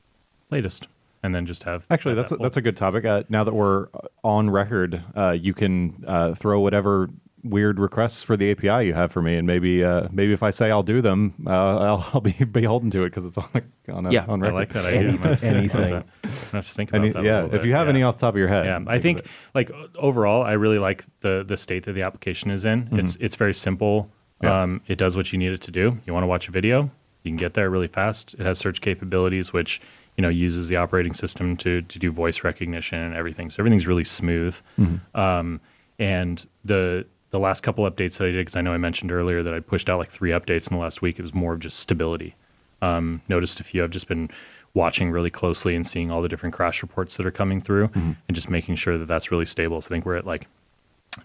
[0.51, 0.89] latest
[1.23, 3.05] and then just have Actually, have that's a, that that's a good topic.
[3.05, 3.87] Uh, now that we're
[4.25, 7.09] on record, uh, you can uh, throw whatever
[7.51, 10.51] weird requests for the API you have for me, and maybe uh, maybe if I
[10.51, 13.93] say I'll do them, uh, I'll, I'll be beholden to it because it's on a,
[13.93, 14.49] on, a, Yeah, on pull.
[14.51, 15.11] I like that idea.
[15.11, 15.95] I'm gonna have to think about Anything.
[16.25, 17.21] I'm gonna have to think about Any- that.
[17.21, 17.91] a yeah, if you have Yeah.
[17.91, 21.05] any off the top of your head, Yeah, I think like overall, I really like
[21.21, 22.89] the the state that the application is in.
[22.93, 24.05] It's it's very simple.
[24.43, 24.47] Mm-hmm.
[24.47, 24.63] Yeah.
[24.63, 25.99] Um, it does what you need it to do.
[26.07, 26.91] You want to watch a video,
[27.23, 28.35] you can get there really fast.
[28.35, 29.81] It has search capabilities, which
[30.17, 33.49] you know uses the operating system to to do voice recognition and everything.
[33.51, 34.61] So everything's really smooth.
[34.79, 35.19] Mm-hmm.
[35.19, 35.61] Um,
[35.99, 37.07] and the
[37.37, 39.61] the last couple updates that I did, because I know I mentioned earlier that I
[39.61, 41.19] pushed out like three updates in the last week.
[41.19, 42.35] It was more of just stability.
[42.81, 43.85] Um, noticed a few.
[43.85, 44.31] I've just been
[44.73, 48.17] watching really closely and seeing all the different crash reports that are coming through, and
[48.33, 49.81] just making sure that that's really stable.
[49.83, 50.47] So I think we're at like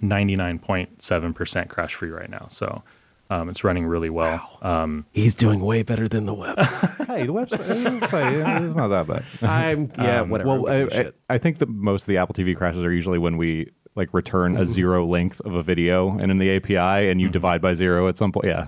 [0.02, 2.48] 99.7% crash free right now.
[2.50, 2.84] So
[3.30, 4.60] um, it's running really well.
[4.62, 7.08] Um, He's doing way better than the website.
[7.08, 9.24] hey, the website, the website it's not that bad.
[9.42, 10.50] I'm yeah, whatever.
[10.50, 11.16] Well, I'm I, giving a I, shit.
[11.30, 14.56] I think that most of the Apple TV crashes are usually when we like return
[14.56, 18.08] a zero length of a video, and in the API, and you divide by zero
[18.08, 18.46] at some point.
[18.48, 18.66] Yeah,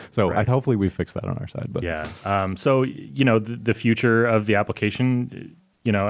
[0.12, 1.68] so I, hopefully we fix that on our side.
[1.70, 2.06] But yeah.
[2.24, 6.06] Um, so, you know, the, the future of the application, you know,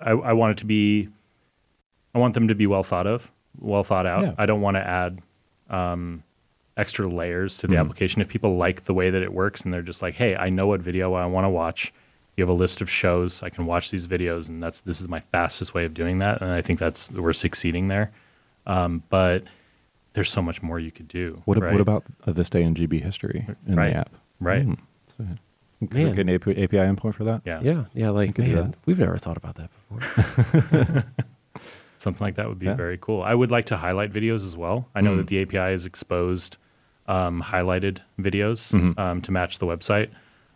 [0.00, 1.08] I, I want it to be,
[2.14, 4.22] I want them to be well thought of, well thought out.
[4.22, 4.34] Yeah.
[4.38, 5.20] I don't want to add
[5.68, 6.22] um,
[6.76, 7.80] extra layers to the Mm-hmm.
[7.80, 8.22] application.
[8.22, 10.66] If people like the way that it works and they're just like, hey, I know
[10.68, 11.92] what video I want to watch.
[12.36, 13.42] You have a list of shows.
[13.42, 16.40] I can watch these videos, and that's this is my fastest way of doing that.
[16.40, 18.12] And I think that's we're succeeding there.
[18.66, 19.44] Um, but
[20.14, 21.42] there's so much more you could do.
[21.44, 21.72] What, right?
[21.72, 23.92] what about uh, this day in GB history in Right.
[23.92, 24.10] the app?
[24.40, 24.66] right?
[25.18, 25.24] So,
[25.90, 26.14] Man.
[26.14, 27.40] Get an API, API import for that?
[27.46, 27.60] Yeah.
[27.62, 27.84] Yeah.
[27.94, 28.10] Yeah.
[28.10, 31.04] Like, man, we've never thought about that before.
[31.96, 32.74] Something like that would be Yeah.
[32.74, 33.22] very cool.
[33.22, 34.88] I would like to highlight videos as well.
[34.94, 35.16] I know Mm.
[35.18, 36.56] that the API has exposed
[37.08, 38.96] um, highlighted videos Mhm.
[38.98, 40.10] um, to match the website.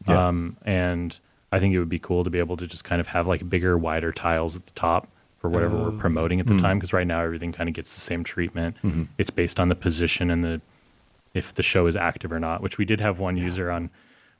[0.07, 0.29] Yeah.
[0.29, 1.19] Um, and
[1.55, 3.49] I think it would be cool to be able to just kind of have like
[3.49, 6.61] bigger, wider tiles at the top for whatever we're promoting at the Mm.
[6.61, 6.79] time.
[6.79, 8.77] Because right now everything kind of gets the same treatment.
[8.83, 9.09] Mhm.
[9.19, 10.61] It's based on the position and the
[11.35, 12.61] if the show is active or not.
[12.63, 13.91] Which we did have one user on.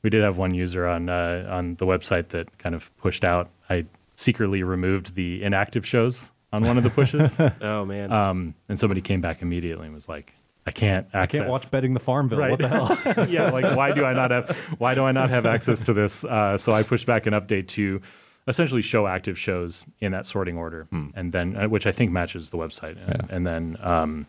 [0.03, 3.49] We did have one user on uh, on the website that kind of pushed out.
[3.69, 7.37] I secretly removed the inactive shows on one of the pushes.
[7.61, 10.33] oh man, Um, and somebody came back immediately and was like,
[10.67, 12.39] "I can't I access." can't watch betting the Farmville.
[12.39, 12.51] Right.
[12.51, 13.27] What the hell?
[13.29, 16.23] yeah, like why do I not have why do I not have access to this?
[16.23, 18.01] Uh, so I pushed back an update to
[18.47, 22.49] essentially show active shows in that sorting order, and then uh, which I think matches
[22.51, 23.35] the website, and, Yeah.
[23.35, 24.27] and then um,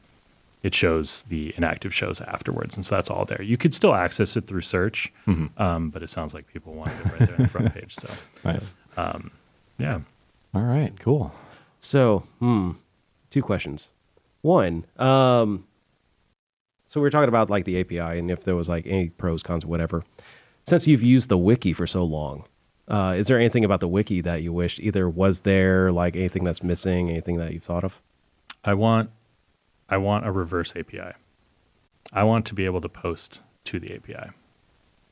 [0.63, 3.43] it shows the inactive shows afterwards, and so that's all there.
[3.43, 5.13] You could still access it through search,
[5.59, 7.95] um, but it sounds like people wanted it right there on the front page.
[7.95, 8.09] So
[8.45, 8.75] nice.
[9.79, 10.01] yeah,
[10.55, 10.99] All right.
[10.99, 11.33] Cool.
[11.79, 12.73] So, hmm,
[13.31, 13.91] two questions.
[14.41, 15.67] One, um,
[16.87, 19.43] so we were talking about like the API and if there was like any pros,
[19.43, 20.05] cons, whatever.
[20.67, 22.45] Since you've used the wiki for so long,
[22.89, 26.45] uh, is there anything about the wiki that you wish either was there, like anything
[26.45, 28.01] that's missing, anything that you've thought of?
[28.65, 29.11] I want
[29.89, 31.13] I want a reverse API.
[32.13, 34.31] I want to be able to post to the API.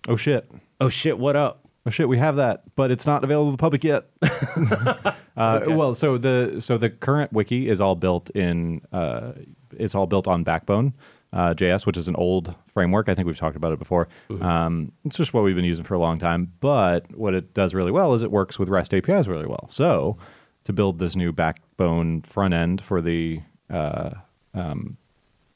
[0.09, 0.49] Oh shit.
[0.81, 1.61] Oh shit, what up?
[1.87, 4.07] Oh shit, we have that, but it's not available to the public yet.
[5.37, 9.33] uh, Well, so the so the current wiki is all built in uh,
[9.77, 10.95] it's all built on Backbone
[11.35, 13.09] uh, JS, which is an old framework.
[13.11, 14.09] I think we've talked about it before.
[14.41, 16.53] Um, it's just what we've been using for a long time.
[16.61, 19.66] But what it does really well is it works with REST APIs really well.
[19.68, 20.16] So
[20.64, 24.11] to build this new Backbone front end for the uh,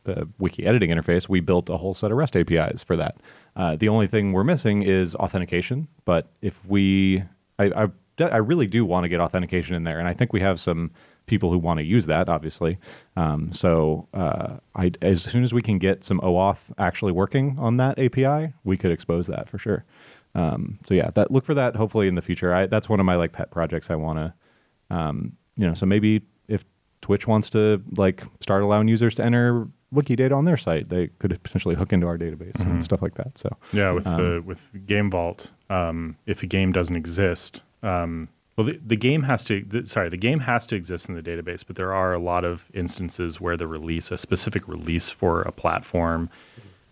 [0.05, 3.17] the wiki editing interface, we built a whole set of REST APIs for that.
[3.55, 5.87] Uh, the only thing we're missing is authentication.
[6.05, 7.23] But if we,
[7.59, 7.89] I, I
[8.21, 10.91] I really do want to get authentication in there, and I think we have some
[11.29, 12.79] people who want to use that, obviously.
[13.17, 17.77] Um, so uh, I, as soon as we can get some OAuth actually working on
[17.77, 19.85] that API, we could expose that for sure.
[20.35, 22.55] Um, so yeah, that look for that hopefully in the future.
[22.55, 25.75] I, that's one of my like pet projects I want to, um, you know.
[25.75, 26.65] So maybe if
[27.01, 31.09] Twitch wants to like start allowing users to enter wiki data on their site, they
[31.19, 33.39] could potentially hook into our database and stuff like that.
[33.39, 38.29] So Yeah, with Um, the with Game Vault, um, if a game doesn't exist, um,
[38.59, 39.65] well, the, the game has to.
[39.65, 42.45] The, sorry, the game has to exist in the database, but there are a lot
[42.45, 46.29] of instances where the release, a specific release for a platform,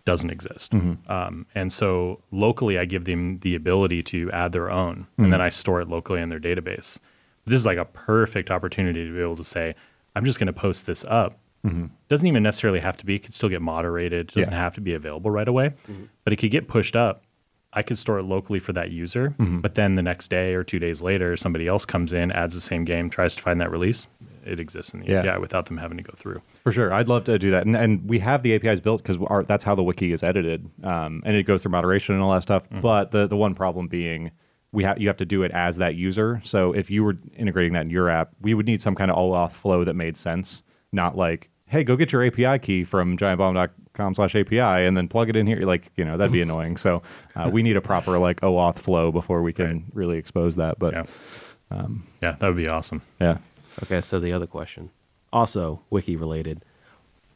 [0.04, 0.70] doesn't exist.
[0.70, 1.10] Mm-hmm.
[1.10, 5.30] Um, and so locally, I give them the ability to add their own, and mm-hmm.
[5.32, 7.00] then I store it locally in their database.
[7.46, 9.74] This is like a perfect opportunity to be able to say,
[10.14, 11.36] I'm just going to post this up.
[11.66, 11.86] Mm-hmm.
[12.08, 13.16] Doesn't even necessarily have to be.
[13.16, 14.30] It could still get moderated.
[14.30, 14.62] It Doesn't Yeah.
[14.62, 15.74] have to be available right away,
[16.22, 17.24] but it could get pushed up.
[17.76, 20.78] I could store it locally for that user, but then the next day or two
[20.78, 24.06] days later, somebody else comes in, adds the same game, tries to find that release.
[24.46, 25.20] It exists in the Yeah.
[25.20, 26.40] API without them having to go through.
[26.64, 29.18] For sure, I'd love to do that, and and we have the APIs built because
[29.46, 32.42] that's how the wiki is edited, um, and it goes through moderation and all that
[32.42, 32.66] stuff.
[32.70, 34.30] But the the one problem being,
[34.72, 36.40] we have you have to do it as that user.
[36.44, 39.16] So if you were integrating that in your app, we would need some kind of
[39.18, 40.62] OAuth flow that made sense,
[40.92, 45.28] not like, hey, go get your API key from giantbomb.com slash API and then plug
[45.28, 45.60] it in here.
[45.60, 46.76] Like you know that'd be annoying.
[46.76, 47.02] So
[47.34, 49.82] uh, we need a proper like OAuth flow before we can Right.
[49.94, 50.78] really expose that.
[50.78, 51.04] But Yeah.
[52.22, 53.02] yeah, that would be awesome.
[53.20, 53.38] yeah.
[53.82, 54.90] Okay, so the other question,
[55.32, 56.62] also wiki related,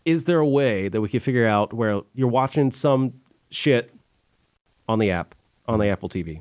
[0.06, 3.12] is there a way that we can figure out where you're watching some
[3.50, 3.92] shit
[4.88, 5.34] on the app
[5.68, 6.40] on the Apple TV,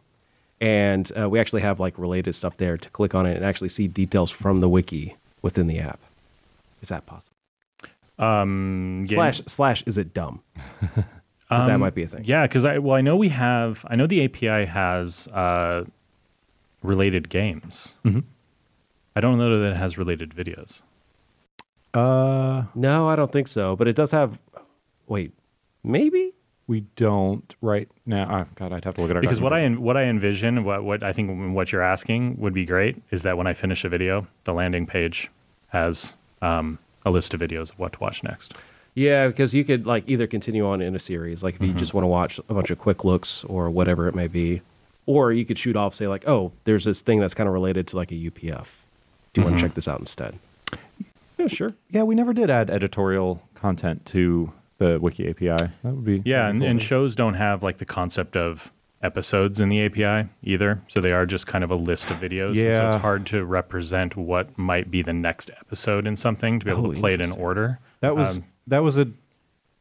[0.62, 3.68] and uh, we actually have like related stuff there to click on it and actually
[3.70, 6.00] see details from the wiki within the app?
[6.82, 7.36] Is that possible?
[8.20, 10.42] Um, game- Slash slash, is it dumb?
[11.50, 12.24] 'Cause that might be a thing.
[12.26, 13.86] Yeah, because I well, I know we have.
[13.90, 15.86] I know the API has uh,
[16.84, 17.98] related games.
[18.06, 18.20] Mm-hmm.
[19.16, 20.82] I don't know that it has related videos.
[21.94, 23.76] Uh, No, I don't think so.
[23.76, 24.40] But it does have.
[25.08, 25.34] Wait,
[25.84, 26.34] maybe.
[26.68, 28.46] we don't right now.
[28.46, 30.84] Oh, God, I'd have to look at our Because what I what I envision, what
[30.84, 33.90] what I think what you're asking would be great is that when I finish a
[33.90, 35.32] video, the landing page
[35.70, 38.54] has um, a list of videos of what to watch next.
[38.96, 41.78] Yeah, because you could like either continue on in a series, like if you mm-hmm.
[41.78, 44.62] just want to watch a bunch of quick looks or whatever it may be,
[45.06, 47.88] or you could shoot off, say like, oh, there's this thing that's kind of related
[47.88, 48.82] to like a UPF.
[49.34, 49.68] Do you want to mm-hmm.
[49.68, 50.40] check this out instead?
[51.38, 51.74] Yeah, sure.
[51.90, 55.46] Yeah, we never did add editorial content to the Wiki API.
[55.48, 56.70] That would be Yeah, and, cool.
[56.70, 58.72] and shows don't have like the concept of
[59.02, 60.82] episodes in the API either.
[60.88, 62.62] So they are just kind of a list of videos.
[62.64, 66.66] and so it's hard to represent what might be the next episode in something to
[66.66, 67.80] be able Oh, to play it in order.
[68.02, 69.08] that was um, that was a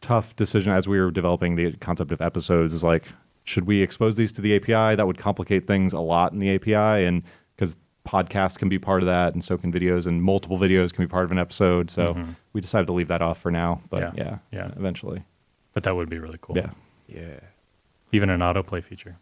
[0.00, 2.72] tough decision as we were developing the concept of episodes.
[2.72, 3.08] Is like,
[3.44, 4.94] should we expose these to the API?
[4.96, 7.22] That would complicate things a lot in the API, and
[7.56, 11.04] because podcasts can be part of that, and so can videos, and multiple videos can
[11.04, 11.90] be part of an episode.
[11.90, 12.16] So
[12.52, 13.82] we decided to leave that off for now.
[13.90, 14.18] But Mm-hmm.
[14.18, 14.38] Yeah.
[14.52, 14.70] yeah, Yeah.
[14.76, 15.24] eventually,
[15.74, 16.56] But that would be really cool.
[16.56, 16.70] yeah.
[17.08, 17.40] Yeah.
[18.12, 19.16] Even an autoplay feature.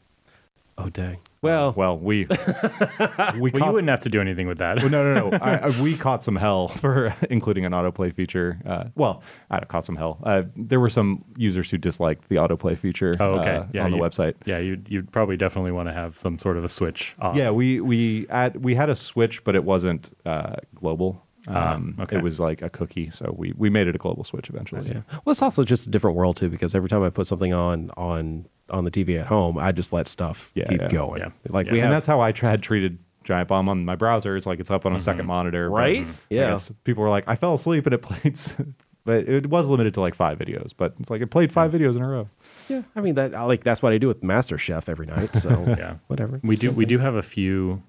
[0.79, 1.17] Oh dang.
[1.41, 2.27] Well, Well, we
[3.39, 4.77] we Well, you wouldn't have to do anything with that.
[4.79, 5.39] Well, no, no, no.
[5.43, 8.59] I, I, we caught some hell for including an autoplay feature.
[8.67, 10.19] Uh, well, I don't caught some hell.
[10.23, 13.57] Uh, there were some users who disliked the autoplay feature Oh, okay.
[13.57, 14.35] uh, yeah, on the you- website.
[14.45, 17.37] Yeah, you'd, you'd probably definitely want to have some sort of a switch off.
[17.37, 21.23] Yeah, we we add, we had a switch, but it wasn't uh, global.
[21.49, 22.17] Ah, Um, okay.
[22.17, 24.83] It was like a cookie, so we, we made it a global switch eventually.
[24.87, 25.03] yeah.
[25.25, 27.91] Well, it's also just a different world too, because every time I put something on
[27.97, 30.89] on on the TV at home, I just let stuff Yeah, keep yeah.
[30.89, 31.21] going.
[31.21, 31.29] Yeah.
[31.49, 31.73] Like Yeah.
[31.73, 34.37] we and that's how I tra- had treated Giant Bomb on my browser.
[34.37, 36.05] It's like it's up on a second monitor, Right?
[36.07, 36.51] I Yeah.
[36.51, 38.39] guess people were like, I fell asleep and it played,
[39.05, 40.71] but it was limited to like five videos.
[40.77, 42.29] But it's like it played five videos in a row.
[42.69, 42.83] yeah.
[42.97, 45.37] I mean that I like that's what I do with Master Chef every night.
[45.37, 45.97] So Yeah.
[46.09, 46.41] whatever.
[46.43, 47.83] We do we do have a few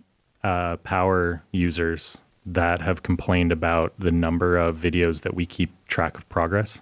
[0.44, 6.18] uh, power users that have complained about the number of videos that we keep track
[6.18, 6.82] of progress.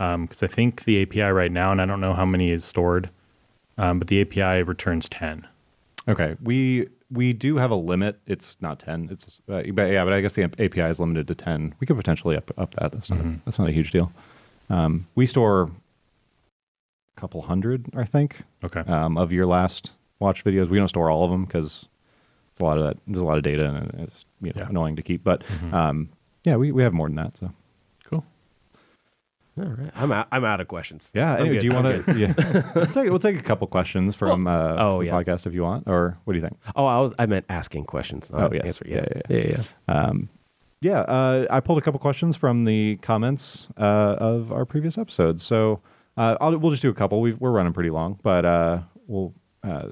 [0.00, 3.10] Because I think the API right now, and I don't know how many is stored,
[3.76, 5.46] um, but the API returns ten.
[6.08, 8.18] Okay, we we do have a limit.
[8.26, 9.08] It's not ten.
[9.10, 11.74] It's uh, but yeah, but I guess the API is limited to ten.
[11.80, 12.92] We could potentially up up that.
[12.92, 14.10] That's not that's not a huge deal.
[14.70, 15.64] Um, we store
[17.16, 18.80] a couple hundred, I think, Okay.
[18.80, 20.68] um, of your last watch videos.
[20.68, 21.88] We don't store all of them because
[22.52, 22.96] it's a lot of that.
[23.06, 24.68] There's a lot of data and it's you know, Yeah.
[24.68, 25.24] annoying to keep.
[25.24, 25.42] But
[25.72, 26.08] um,
[26.44, 27.36] yeah, we, we have more than that.
[27.38, 27.50] So.
[29.60, 29.90] All right.
[29.94, 30.28] I'm out.
[30.32, 31.10] I'm out of questions.
[31.14, 31.34] yeah.
[31.34, 31.60] I'm Anyway, good.
[31.60, 32.18] do you want to?
[32.18, 32.32] Yeah,
[32.74, 35.12] we'll take we'll take a couple questions from uh, oh, the yeah.
[35.12, 36.58] podcast if you want, or what do you think?
[36.74, 37.12] Oh, I was.
[37.18, 38.30] I meant asking questions.
[38.32, 38.66] not Oh, yes.
[38.66, 38.84] answer.
[38.88, 39.94] Yeah, Yeah, yeah, yeah, yeah.
[39.94, 40.28] Um,
[40.80, 45.42] yeah, uh, I pulled a couple questions from the comments uh, of our previous episodes.
[45.42, 45.80] So
[46.16, 47.20] uh, I'll, we'll just do a couple.
[47.20, 49.34] We've, we're running pretty long, but uh, we'll.
[49.62, 49.88] Uh,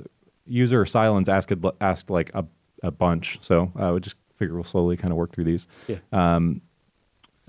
[0.46, 2.44] user Silence asked asked like a
[2.82, 3.38] a bunch.
[3.42, 5.66] So uh, would just figure we'll slowly kind of work through these.
[5.88, 5.96] Yeah.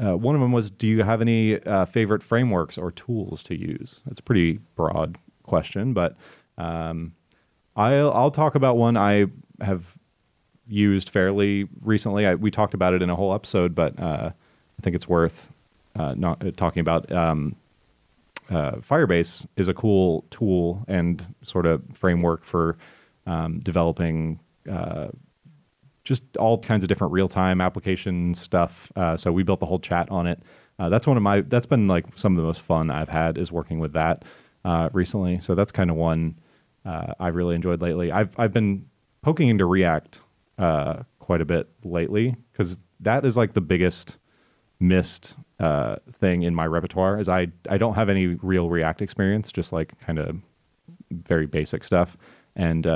[0.02, 3.56] Uh, one of them was, do you have any uh, favorite frameworks or tools to
[3.56, 4.02] use?
[4.06, 6.16] That's a pretty broad question, but
[6.58, 7.14] um,
[7.76, 9.26] I'll, I'll talk about one I
[9.62, 9.98] have
[10.68, 12.26] used fairly recently.
[12.26, 15.50] I, we talked about it in a whole episode, but uh, I think it's worth
[15.96, 17.12] uh, not uh, talking about.
[17.12, 17.56] Um,
[18.50, 22.78] uh, Firebase is a cool tool and sort of framework for
[23.28, 24.40] um, developing
[26.10, 28.92] just all kinds of different real time application stuff.
[28.96, 30.42] Uh, so we built the whole chat on it.
[30.80, 31.42] Uh, that's one of my.
[31.42, 34.26] That's been like some of the most fun I've had is working with that
[34.66, 35.40] uh, recently.
[35.40, 36.40] So that's kind of one
[36.84, 38.12] uh, I've really enjoyed lately.
[38.12, 38.88] I've I've been
[39.22, 40.22] poking into React
[40.58, 44.18] uh, quite a bit lately because that is like the biggest
[44.80, 47.20] missed uh, thing in my repertoire.
[47.20, 50.38] Is I I don't have any real React experience, just like kind of
[51.12, 52.18] very basic stuff.
[52.56, 52.88] And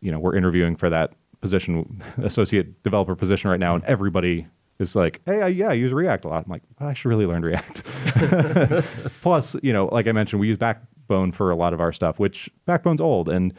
[0.00, 1.12] you know, we're interviewing for that
[1.42, 4.46] position, associate developer position right now, and everybody
[4.78, 7.10] is like, "Hey, I, yeah, I use React a lot." I'm like, well, "I should
[7.10, 7.84] really learn React."
[9.20, 12.18] Plus, you know, like I mentioned, we use Backbone for a lot of our stuff,
[12.18, 13.52] which Backbone's old, and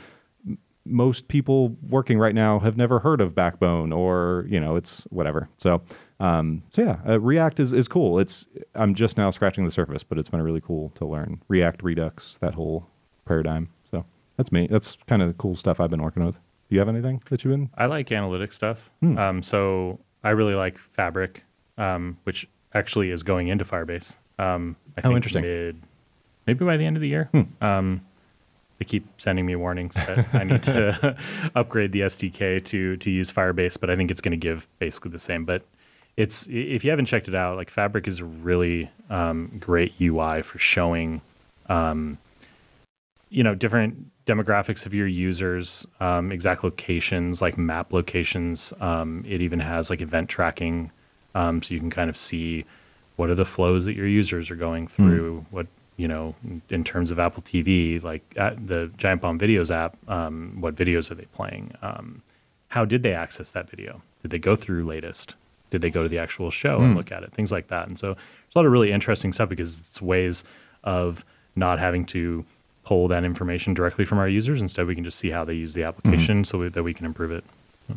[0.86, 5.50] most people working right now have never heard of Backbone, or you know, it's whatever.
[5.58, 5.84] So,
[6.20, 8.18] um, so yeah, uh, React is is cool.
[8.18, 11.84] It's I'm just now scratching the surface, but it's been really cool to learn React,
[11.84, 12.88] Redux, that whole
[13.26, 13.70] paradigm.
[13.92, 14.06] So
[14.38, 14.68] that's me.
[14.72, 16.40] That's kind of the cool stuff I've been working with.
[16.74, 17.70] Do you have anything that you've been?
[17.78, 18.90] I like analytic stuff.
[19.00, 19.16] Hmm.
[19.16, 21.44] Um, so I really like Fabric,
[21.78, 24.18] um, which actually is going into Firebase.
[24.40, 25.44] Um, I Oh, think interesting.
[25.44, 25.80] Mid,
[26.48, 27.30] maybe by the end of the year.
[27.62, 28.02] Um,
[28.80, 31.16] they keep sending me warnings that I need to
[31.56, 35.12] upgrade the SDK to to use Firebase, but I think it's going to give basically
[35.12, 35.46] the same.
[35.46, 35.62] But
[36.18, 40.42] it's if you haven't checked it out, like Fabric is a really um, great UI
[40.42, 41.22] for showing
[41.70, 42.18] um,
[43.34, 48.72] you know different demographics of your users um, exact locations like map locations.
[48.80, 50.92] Um, it even has like event tracking.
[51.36, 52.64] Um, so you can kind of see
[53.16, 55.66] what are the flows that your users are going through what
[55.98, 56.36] you know
[56.70, 61.16] in terms of apple tv like the giant bomb videos app um, what videos are
[61.16, 61.74] they playing?
[61.82, 62.22] Um,
[62.70, 64.02] how did they access that video?
[64.22, 65.36] Did they go through latest?
[65.70, 67.34] Did they go to the actual show and look at it?
[67.34, 67.88] Things like that.
[67.88, 70.44] And so there's a lot of really interesting stuff because it's ways
[70.84, 71.26] of
[71.56, 72.46] not having to
[72.84, 74.62] pull that information directly from our users.
[74.62, 76.44] Instead we can just see how they use the application mm-hmm.
[76.44, 77.44] so we, that we can improve it.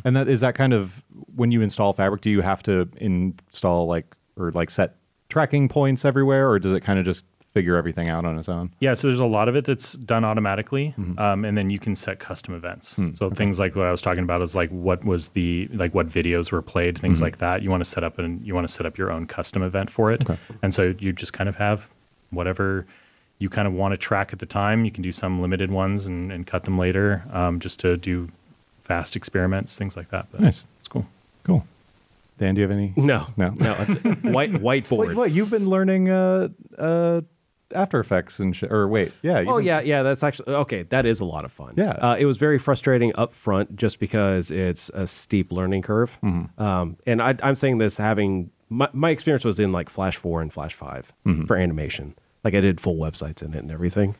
[0.03, 1.03] And that is that kind of
[1.35, 4.95] when you install Fabric, do you have to install like or like set
[5.29, 8.71] tracking points everywhere, or does it kind of just figure everything out on its own?
[8.79, 11.17] Yeah, so there's a lot of it that's done automatically, mm-hmm.
[11.17, 12.97] um, and then you can set custom events.
[12.97, 15.93] Hmm, so things like what I was talking about is like what was the like
[15.93, 17.25] what videos were played, things mm-hmm.
[17.25, 17.61] like that.
[17.61, 19.89] You want to set up and you want to set up your own custom event
[19.89, 20.23] for it,
[20.61, 21.91] and so you just kind of have
[22.29, 22.85] whatever
[23.39, 24.85] you kind of want to track at the time.
[24.85, 28.29] You can do some limited ones and, and cut them later, um, just to do
[28.81, 30.27] fast experiments, things like that.
[30.31, 30.65] But Nice.
[30.79, 31.05] it's cool.
[31.43, 31.65] Cool.
[32.37, 32.93] Dan, do you have any?
[32.95, 33.49] No, No.
[33.57, 33.73] no.
[34.23, 35.07] White whiteboard.
[35.09, 35.31] Wait, what?
[35.31, 37.21] You've been learning uh, uh,
[37.73, 38.71] After Effects and shit.
[38.71, 39.43] Or wait, yeah.
[39.47, 40.03] Oh been- yeah, yeah.
[40.03, 40.83] That's actually okay.
[40.83, 41.73] That is a lot of fun.
[41.77, 41.89] Yeah.
[41.91, 46.17] uh, it was very frustrating up front just because it's a steep learning curve.
[46.23, 46.61] Mm-hmm.
[46.61, 50.41] Um, and I, I'm saying this having my, my experience was in like Flash Four
[50.41, 51.45] and Flash 5 Mm-hmm.
[51.45, 52.13] for animation.
[52.47, 54.15] Like I did full websites in it and everything.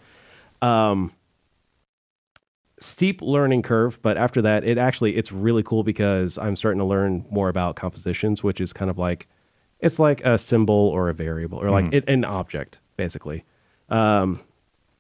[0.61, 1.13] Um,
[2.77, 6.83] steep learning curve, but after that, it actually it's really cool because I'm starting to
[6.83, 9.29] learn more about compositions, which is kind of like
[9.79, 13.45] it's like a symbol or a variable or like it, an object basically.
[13.87, 14.41] Um,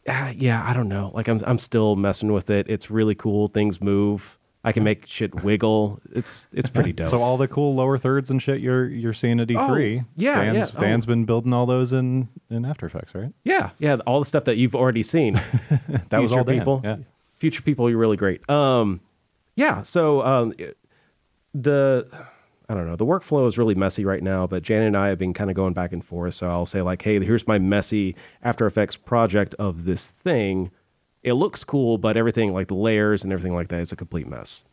[0.07, 1.11] ah, yeah, I don't know.
[1.13, 2.69] Like I'm I'm still messing with it.
[2.69, 3.49] It's really cool.
[3.49, 4.36] Things move.
[4.67, 6.01] I can make shit wiggle.
[6.13, 7.07] It's it's pretty dope.
[7.07, 10.01] So all the cool lower thirds and shit you're you're seeing at E3.
[10.01, 10.93] Oh, yeah, Dan's, yeah.
[10.95, 11.05] Oh.
[11.05, 13.31] Been building all those in in After Effects, right?
[13.45, 15.41] yeah, yeah, all the stuff that you've already seen.
[16.09, 16.59] That was all Dan.
[16.59, 16.81] people.
[16.83, 16.97] Yeah.
[17.37, 18.47] Future people, you're really great.
[18.49, 18.99] Um,
[19.55, 19.81] yeah.
[19.83, 20.53] So um,
[21.53, 22.07] the
[22.69, 22.97] I don't know.
[22.97, 25.55] The workflow is really messy right now, but Jan and I have been kind of
[25.55, 26.33] going back and forth.
[26.33, 30.71] So I'll say like, hey, here's my messy After Effects project of this thing.
[31.27, 34.27] It looks cool, but everything like the layers and everything like that is a complete
[34.27, 34.63] mess.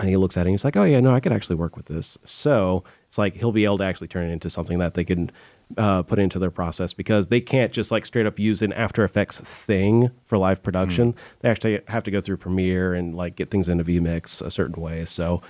[0.00, 1.76] And he looks at it and he's like, oh, yeah, no, I could actually work
[1.76, 2.16] with this.
[2.24, 5.30] So it's like he'll be able to actually turn it into something that they can
[5.76, 9.04] uh, put into their process because they can't just like straight up use an After
[9.04, 11.14] Effects thing for live production.
[11.40, 14.80] They actually have to go through Premiere and like get things into VMix a certain
[14.80, 15.04] way.
[15.04, 15.42] So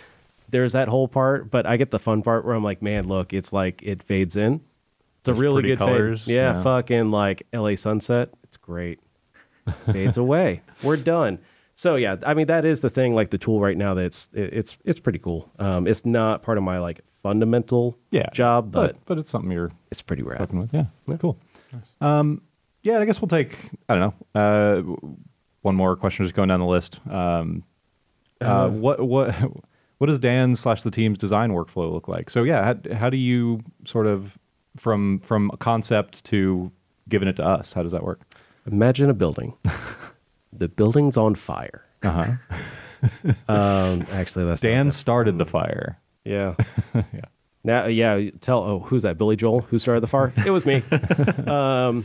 [0.49, 1.53] there's that whole part.
[1.53, 4.35] But I get the fun part where I'm like, man, look, it's like it fades
[4.35, 4.55] in.
[5.21, 6.35] It's a There's really good colors, fade.
[6.35, 6.63] Yeah, yeah.
[6.65, 8.31] fucking like LA sunset.
[8.43, 8.99] It's great
[9.93, 10.63] fades away.
[10.83, 11.39] We're done.
[11.75, 13.15] So yeah, I mean that is the thing.
[13.15, 15.51] Like the tool right now, that's it, it's it's pretty cool.
[15.59, 18.29] Um, it's not part of my like fundamental Yeah.
[18.33, 20.39] job, but, but but it's something you're it's pretty rad.
[20.39, 20.75] fucking with.
[20.75, 20.87] Yeah.
[21.19, 21.39] Cool.
[22.01, 22.43] Um,
[22.83, 23.57] yeah, I guess we'll take.
[23.89, 24.41] I don't know.
[24.41, 24.83] Uh,
[25.63, 26.99] one more question, just going down the list.
[27.09, 27.63] Um,
[28.41, 29.33] uh, what what
[29.99, 32.29] what does Dan slash the team's design workflow look like?
[32.29, 34.37] So yeah, how, how do you sort of
[34.77, 36.71] from from a concept to
[37.09, 37.73] giving it to us?
[37.73, 38.21] How does that work?
[38.71, 39.55] Imagine a building.
[40.53, 41.85] the building's on fire.
[42.03, 42.59] Uh huh.
[43.49, 45.99] Um, actually, that's Dan the- started the fire.
[46.25, 46.55] Yeah.
[46.95, 47.03] Yeah.
[47.65, 48.31] Now, yeah.
[48.41, 48.63] Tell.
[48.63, 49.19] Oh, who's that?
[49.19, 50.33] Billy Joel, who started the fire?
[50.47, 50.83] It was me.
[51.47, 52.05] um,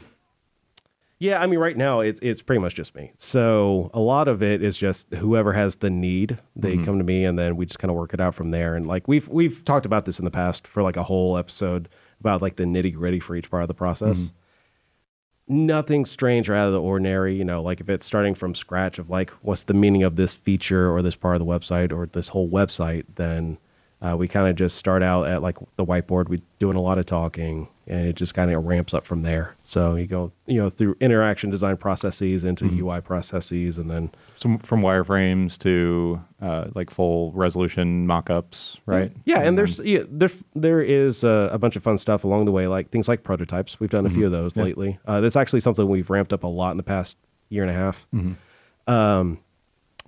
[1.20, 1.40] yeah.
[1.42, 3.12] I mean, right now it's it's pretty much just me.
[3.16, 7.26] So a lot of it is just whoever has the need, they come to me,
[7.26, 8.76] and then we just kind of work it out from there.
[8.76, 11.90] And like we've we've talked about this in the past for like a whole episode
[12.20, 14.34] about like the nitty gritty for each part of the process.
[15.50, 17.36] Nothing strange or out of the ordinary.
[17.36, 20.36] You know, like if it's starting from scratch of like what's the meaning of this
[20.36, 23.58] feature or this part of the website or this whole website, then
[24.02, 26.30] uh, we kind of just start out at like the whiteboard.
[26.30, 29.56] We doing a lot of talking, and it just kind of ramps up from there.
[29.64, 34.60] So you go, you know, through interaction design processes into UI processes, and then So
[34.64, 39.12] from wireframes to uh, like full resolution mock-ups, right?
[39.26, 42.52] yeah, and there's yeah, there there is uh, a bunch of fun stuff along the
[42.52, 43.80] way, like things like prototypes.
[43.80, 44.64] We've done a few of those Yeah.
[44.64, 45.00] lately.
[45.08, 47.18] Uh, that's actually something we've ramped up a lot in the past
[47.50, 48.06] year and a half.
[48.88, 49.40] Um,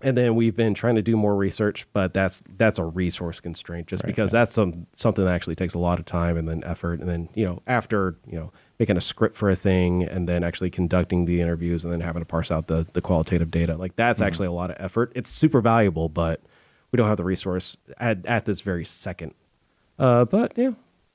[0.02, 3.88] and then we've been trying to do more research, but that's that's a resource constraint,
[3.88, 7.00] just because that's some something that actually takes a lot of time and then effort,
[7.00, 10.44] and then you know after you know making a script for a thing and then
[10.44, 13.96] actually conducting the interviews and then having to parse out the the qualitative data, like
[13.96, 15.12] that's actually a lot of effort.
[15.16, 16.42] It's super valuable, but
[16.92, 19.34] we don't have the resource at at this very second.
[19.98, 20.72] Uh, but yeah,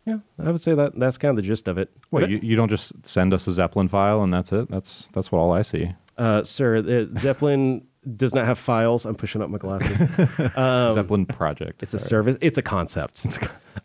[0.06, 1.90] yeah, I would say that that's kind of the gist of it.
[2.10, 4.70] Wait, you, you don't just send us a Zeplin file and that's it?
[4.70, 5.94] That's that's what all I see.
[6.16, 7.82] Uh, sir, the Zeplin
[8.16, 9.04] does not have files.
[9.04, 9.98] I'm pushing up my glasses.
[9.98, 11.72] Zeplin project.
[11.82, 12.36] Um, It's a service.
[12.40, 13.38] It's a concept.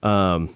[0.03, 0.55] um,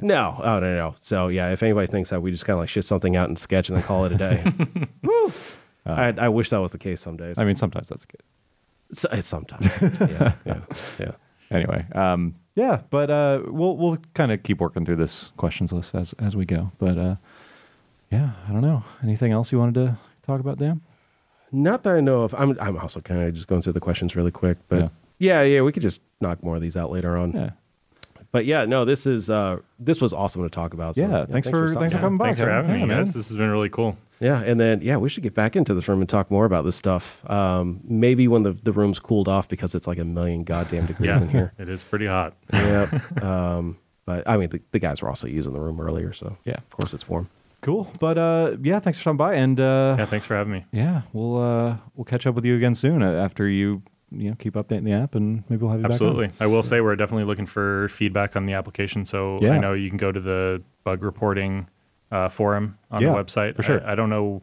[0.00, 0.94] no, oh no, no.
[1.00, 3.38] So yeah, if anybody thinks that we just kind of like shit something out and
[3.38, 4.44] sketch and then call it a day,
[5.02, 5.32] Woo.
[5.86, 7.38] I, I wish that was the case some days.
[7.38, 8.22] I mean, sometimes that's good.
[8.92, 9.66] S- it's sometimes.
[9.82, 10.60] yeah, yeah,
[10.98, 11.10] yeah.
[11.52, 15.96] Anyway, um, yeah, but uh, we'll we'll kind of keep working through this questions list
[15.96, 16.70] as as we go.
[16.78, 17.16] But uh,
[18.12, 18.84] yeah, I don't know.
[19.02, 20.80] Anything else you wanted to talk about, Dan?
[21.52, 22.34] Not that I know of.
[22.34, 25.42] I'm I'm also kind of just going through the questions really quick, but yeah.
[25.42, 27.32] yeah, we could just knock more of these out later on.
[27.32, 27.50] Yeah,
[28.32, 30.94] But yeah, no, this is uh, this was awesome to talk about.
[30.94, 31.24] So, yeah.
[31.24, 32.24] thanks, for stopping thanks for coming by.
[32.26, 32.64] Thanks for Kevin.
[32.64, 32.98] having Yeah, me, man.
[32.98, 33.12] guys.
[33.14, 33.96] This has been really cool.
[34.20, 36.64] Yeah, and then yeah, we should get back into this room and talk more about
[36.66, 37.28] this stuff.
[37.30, 41.08] Um, maybe when the, the room's cooled off because it's like a million goddamn degrees
[41.08, 41.52] Yeah, in here.
[41.58, 42.34] it is pretty hot.
[42.52, 43.00] yeah.
[43.22, 46.54] Um, but I mean, the, the guys were also using the room earlier, so Yeah.
[46.56, 47.28] of course it's warm.
[47.62, 47.90] Cool.
[48.00, 50.64] But uh, yeah, thanks for stopping by, and uh, Yeah, thanks for having me.
[50.72, 54.36] yeah, we'll uh, we'll catch up with you again soon uh, after you you know
[54.38, 56.30] keep updating the app, and maybe we'll have you Absolutely.
[56.40, 59.04] I will say we're definitely looking for feedback on the application.
[59.04, 59.52] So Yeah.
[59.52, 61.68] I know you can go to the bug reporting
[62.10, 63.56] uh, forum on Yeah, the website.
[63.56, 63.86] for sure.
[63.86, 64.42] I, I don't know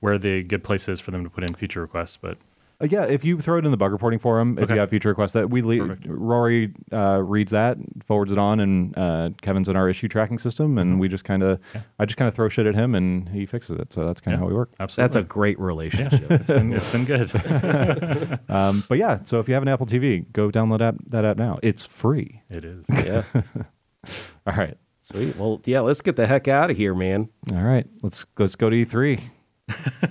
[0.00, 2.38] where the good place is for them to put in feature requests, but
[2.80, 4.74] Uh, yeah, if you throw it in the bug reporting forum, if Okay.
[4.74, 6.06] you have feature requests, that we le- Perfect.
[6.08, 7.76] Rory uh, reads that,
[8.06, 11.42] forwards it on, and uh, Kevin's in our issue tracking system, and we just kind
[11.42, 11.78] of, Mm-hmm.
[11.78, 11.82] Yeah.
[11.98, 13.92] I just kind of throw shit at him, and he fixes it.
[13.92, 14.44] So that's kind of Yeah.
[14.44, 14.70] how we work.
[14.78, 15.02] absolutely.
[15.08, 16.30] That's a great relationship.
[16.30, 18.38] it's been, it's been good.
[18.48, 21.36] Um, but yeah, so if you have an Apple TV, go download app, that app
[21.36, 21.58] now.
[21.62, 22.42] It's free.
[22.48, 22.86] it is.
[22.90, 23.24] yeah.
[24.46, 25.36] All right, Sweet.
[25.36, 27.28] Well, yeah, let's get the heck out of here, man.
[27.52, 27.86] all right.
[28.02, 29.20] Let's let's go to E3.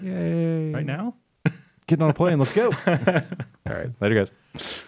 [0.03, 0.71] Yay!
[0.73, 1.15] Right now?
[1.87, 2.37] Getting on a plane.
[2.37, 2.65] Let's go.
[2.87, 3.89] All right.
[4.01, 4.25] Later,
[4.55, 4.83] guys.